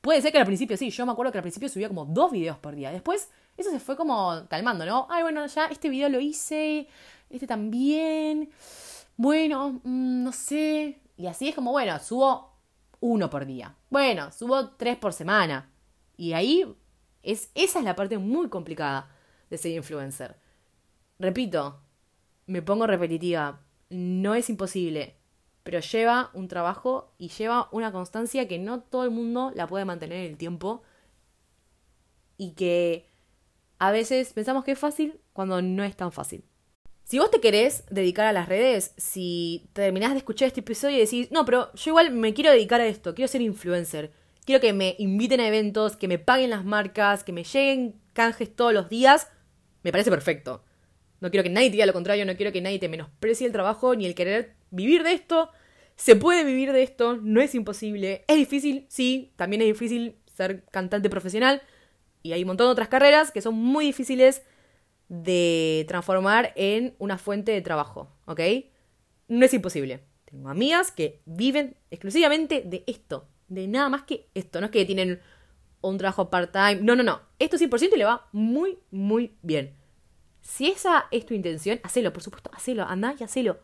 [0.00, 2.32] Puede ser que al principio sí, yo me acuerdo que al principio subía como dos
[2.32, 2.90] videos por día.
[2.90, 5.06] Después eso se fue como calmando, ¿no?
[5.10, 6.88] Ay, bueno, ya este video lo hice,
[7.30, 8.50] este también.
[9.16, 11.00] Bueno, mm, no sé.
[11.16, 12.52] Y así es como, bueno, subo
[13.00, 13.76] uno por día.
[13.90, 15.71] Bueno, subo tres por semana.
[16.22, 16.64] Y ahí
[17.22, 19.10] es, esa es la parte muy complicada
[19.50, 20.36] de ser influencer.
[21.18, 21.80] Repito,
[22.46, 23.60] me pongo repetitiva.
[23.90, 25.16] No es imposible
[25.62, 29.84] pero lleva un trabajo y lleva una constancia que no todo el mundo la puede
[29.84, 30.82] mantener en el tiempo
[32.36, 33.08] y que
[33.78, 36.44] a veces pensamos que es fácil cuando no es tan fácil.
[37.04, 41.00] Si vos te querés dedicar a las redes, si terminás de escuchar este episodio y
[41.00, 44.12] decís, no, pero yo igual me quiero dedicar a esto, quiero ser influencer,
[44.44, 48.54] quiero que me inviten a eventos, que me paguen las marcas, que me lleguen canjes
[48.54, 49.28] todos los días,
[49.82, 50.64] me parece perfecto.
[51.20, 53.52] No quiero que nadie te diga lo contrario, no quiero que nadie te menosprecie el
[53.52, 55.50] trabajo ni el querer vivir de esto.
[55.94, 58.24] Se puede vivir de esto, no es imposible.
[58.26, 61.62] Es difícil, sí, también es difícil ser cantante profesional.
[62.24, 64.42] Y hay un montón de otras carreras que son muy difíciles
[65.08, 68.40] de transformar en una fuente de trabajo, ¿ok?
[69.28, 70.00] No es imposible.
[70.24, 74.60] Tengo amigas que viven exclusivamente de esto, de nada más que esto.
[74.60, 75.20] No es que tienen
[75.80, 77.20] un trabajo part-time, no, no, no.
[77.38, 79.76] Esto es 100% y le va muy, muy bien.
[80.40, 83.60] Si esa es tu intención, hacelo, por supuesto, hacelo, anda y hacelo.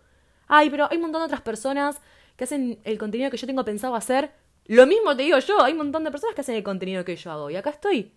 [0.47, 2.01] Ay, pero hay un montón de otras personas
[2.37, 4.33] que hacen el contenido que yo tengo pensado hacer.
[4.67, 7.17] Lo mismo te digo yo, hay un montón de personas que hacen el contenido que
[7.17, 7.51] yo hago.
[7.51, 8.13] Y acá estoy,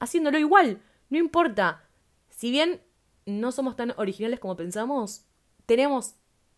[0.00, 0.80] haciéndolo igual.
[1.10, 1.84] No importa.
[2.30, 2.82] Si bien
[3.26, 5.26] no somos tan originales como pensamos,
[5.66, 6.14] tenemos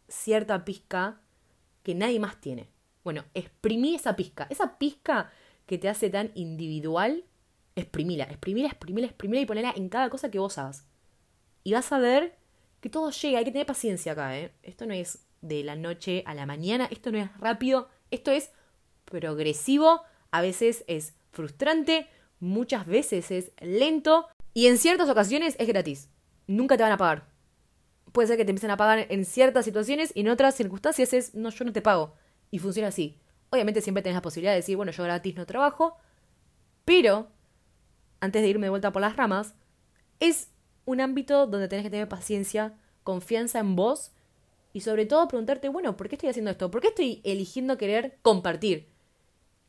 [0.09, 1.21] cierta pizca
[1.83, 2.71] que nadie más tiene.
[3.07, 4.49] Bueno, exprimí esa pizca.
[4.51, 5.31] Esa pizca
[5.67, 7.23] que te hace tan individual,
[7.77, 10.89] exprimila, exprimila, exprimila, exprimila y ponela en cada cosa que vos hagas.
[11.63, 12.37] Y vas a ver
[12.81, 14.53] que todo llega, hay que tener paciencia acá, ¿eh?
[14.65, 18.51] Esto no es de la noche a la mañana, esto no es rápido, esto es
[19.05, 20.03] progresivo,
[20.33, 22.09] a veces es frustrante,
[22.41, 26.11] muchas veces es lento y en ciertas ocasiones es gratis.
[26.49, 27.29] Nunca te van a pagar.
[28.11, 31.37] Puede ser que te empiecen a pagar en ciertas situaciones y en otras circunstancias es,
[31.37, 32.17] no, yo no te pago.
[32.51, 33.19] Y funciona así.
[33.51, 35.97] Obviamente siempre tenés la posibilidad de decir, bueno, yo gratis no trabajo,
[36.85, 37.29] pero,
[38.21, 39.55] antes de irme de vuelta por las ramas,
[40.21, 40.51] es
[40.85, 44.13] un ámbito donde tenés que tener paciencia, confianza en vos
[44.73, 46.71] y sobre todo preguntarte, bueno, ¿por qué estoy haciendo esto?
[46.71, 48.89] ¿Por qué estoy eligiendo querer compartir?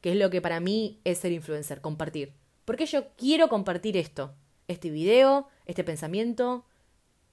[0.01, 2.33] Que es lo que para mí es ser influencer, compartir.
[2.65, 4.35] ¿Por qué yo quiero compartir esto?
[4.67, 6.65] Este video, este pensamiento,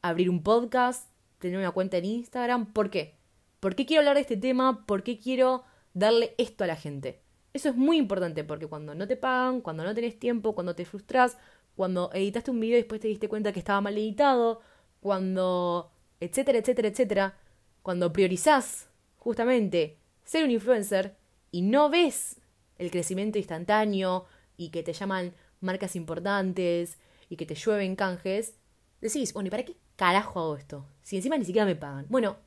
[0.03, 2.73] abrir un podcast, tener una cuenta en Instagram.
[2.73, 3.17] ¿Por qué?
[3.65, 4.85] ¿Por qué quiero hablar de este tema?
[4.85, 7.23] ¿Por qué quiero darle esto a la gente?
[7.55, 10.85] Eso es muy importante porque cuando no te pagan, cuando no tenés tiempo, cuando te
[10.85, 11.39] frustras,
[11.75, 14.61] cuando editaste un video y después te diste cuenta que estaba mal editado,
[15.01, 15.91] cuando,
[16.21, 17.39] etcétera, etcétera, etcétera,
[17.81, 21.17] cuando priorizás justamente ser un influencer
[21.51, 22.43] y no ves
[22.77, 24.27] el crecimiento instantáneo
[24.59, 26.99] y que te llaman marcas importantes
[27.31, 28.59] y que te llueven canjes,
[29.01, 30.87] decís, bueno, ¿y para qué carajo hago esto?
[31.03, 32.05] Si encima ni siquiera me pagan.
[32.11, 32.44] Bueno,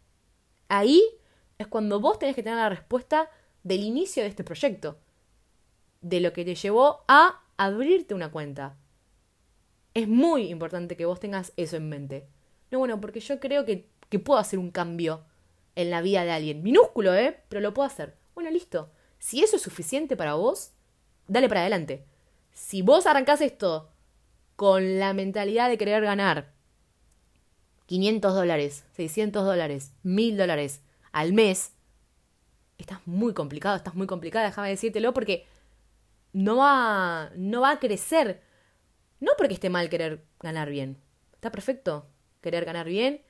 [0.70, 1.04] ahí
[1.58, 3.30] es cuando vos tenés que tener la respuesta
[3.64, 4.98] del inicio de este proyecto,
[6.02, 8.78] de lo que te llevó a abrirte una cuenta,
[9.94, 12.28] es muy importante que vos tengas eso en mente.
[12.70, 15.26] No, bueno, porque yo creo que, que puedo hacer un cambio
[15.76, 16.62] en la vida de alguien.
[16.62, 17.40] Minúsculo, ¿eh?
[17.50, 18.16] Pero lo puedo hacer.
[18.36, 18.92] Bueno, listo.
[19.18, 20.72] Si eso es suficiente para vos,
[21.28, 22.06] dale para adelante.
[22.52, 23.90] Si vos arrancás esto
[24.56, 26.54] con la mentalidad de querer ganar
[27.88, 30.82] 500 dólares, 600 dólares, 1000 dólares
[31.12, 31.74] al mes,
[32.78, 35.46] estás muy complicado, estás muy complicada, déjame decírtelo, porque
[36.32, 38.42] no va, no va a crecer
[39.20, 40.98] no porque esté mal querer ganar bien.
[41.34, 42.08] Está perfecto
[42.42, 43.22] querer ganar bien.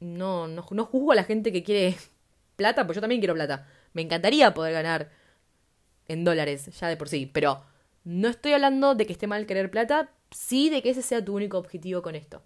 [0.00, 1.96] No, no, no juzgo a la gente que quiere
[2.56, 3.68] plata, pues yo también quiero plata.
[3.92, 5.10] Me encantaría poder ganar
[6.08, 7.26] en dólares, ya de por sí.
[7.26, 7.62] Pero
[8.04, 11.34] no estoy hablando de que esté mal querer plata, sí de que ese sea tu
[11.34, 12.42] único objetivo con esto.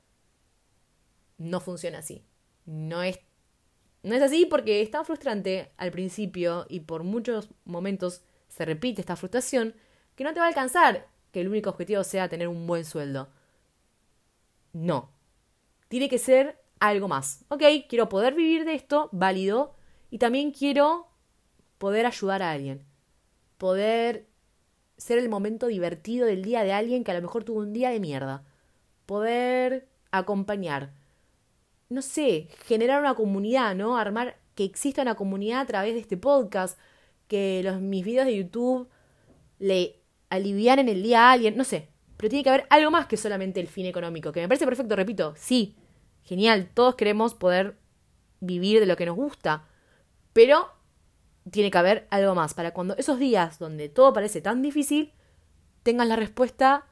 [1.39, 2.24] No funciona así.
[2.66, 3.18] No es,
[4.03, 9.01] no es así porque es tan frustrante al principio y por muchos momentos se repite
[9.01, 9.74] esta frustración
[10.14, 13.28] que no te va a alcanzar que el único objetivo sea tener un buen sueldo.
[14.72, 15.11] No.
[15.89, 17.45] Tiene que ser algo más.
[17.49, 19.74] Ok, quiero poder vivir de esto, válido,
[20.11, 21.09] y también quiero
[21.78, 22.85] poder ayudar a alguien.
[23.59, 24.26] Poder
[24.97, 27.91] ser el momento divertido del día de alguien que a lo mejor tuvo un día
[27.91, 28.45] de mierda.
[29.07, 30.93] Poder acompañar.
[31.95, 33.97] No sé, generar una comunidad, ¿no?
[33.97, 36.76] Armar que exista una comunidad a través de este podcast,
[37.28, 38.88] que los, mis videos de YouTube
[39.61, 41.88] le aliviar en el día a alguien, no sé.
[42.16, 44.97] Pero tiene que haber algo más que solamente el fin económico, que me parece perfecto,
[44.97, 45.76] repito, sí,
[46.24, 47.76] genial, todos queremos poder
[48.40, 49.68] vivir de lo que nos gusta,
[50.32, 50.72] pero
[51.53, 55.12] tiene que haber algo más para cuando esos días donde todo parece tan difícil,
[55.84, 56.88] tengas la respuesta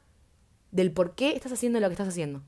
[0.71, 2.41] del por qué estás haciendo lo que estás haciendo.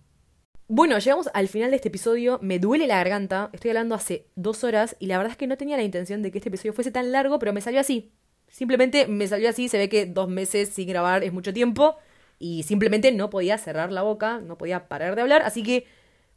[0.68, 2.40] Bueno, llegamos al final de este episodio.
[2.42, 3.52] Me duele la garganta.
[3.54, 6.32] Estoy hablando hace dos horas y la verdad es que no tenía la intención de
[6.32, 8.12] que este episodio fuese tan largo, pero me salió así.
[8.48, 11.98] Simplemente me salió así, se ve que dos meses sin grabar es mucho tiempo
[12.40, 15.86] y simplemente no podía cerrar la boca, no podía parar de hablar, así que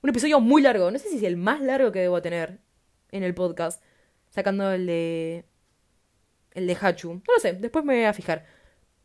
[0.03, 2.61] un episodio muy largo, no sé si es el más largo que debo tener
[3.13, 3.83] en el podcast,
[4.31, 5.45] sacando el de
[6.53, 8.47] el de Hachu, no lo sé, después me voy a fijar,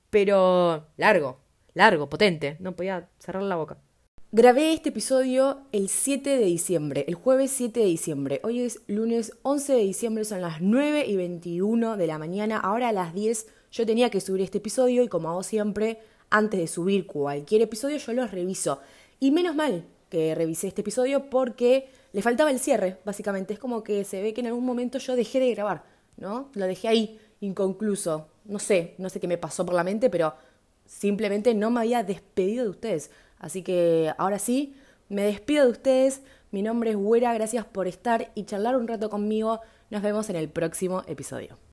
[0.09, 1.41] pero largo,
[1.73, 3.77] largo, potente, no podía cerrar la boca.
[4.35, 8.41] Grabé este episodio el 7 de diciembre, el jueves 7 de diciembre.
[8.43, 12.57] Hoy es lunes 11 de diciembre, son las 9 y 21 de la mañana.
[12.57, 15.99] Ahora a las 10 yo tenía que subir este episodio y como hago siempre,
[16.31, 18.79] antes de subir cualquier episodio yo los reviso.
[19.19, 23.53] Y menos mal que revisé este episodio porque le faltaba el cierre, básicamente.
[23.53, 25.83] Es como que se ve que en algún momento yo dejé de grabar,
[26.17, 26.49] ¿no?
[26.55, 28.29] Lo dejé ahí, inconcluso.
[28.45, 30.33] No sé, no sé qué me pasó por la mente, pero
[30.87, 33.11] simplemente no me había despedido de ustedes.
[33.43, 34.73] Así que ahora sí,
[35.09, 36.21] me despido de ustedes.
[36.51, 39.59] Mi nombre es Güera, gracias por estar y charlar un rato conmigo.
[39.89, 41.57] Nos vemos en el próximo episodio.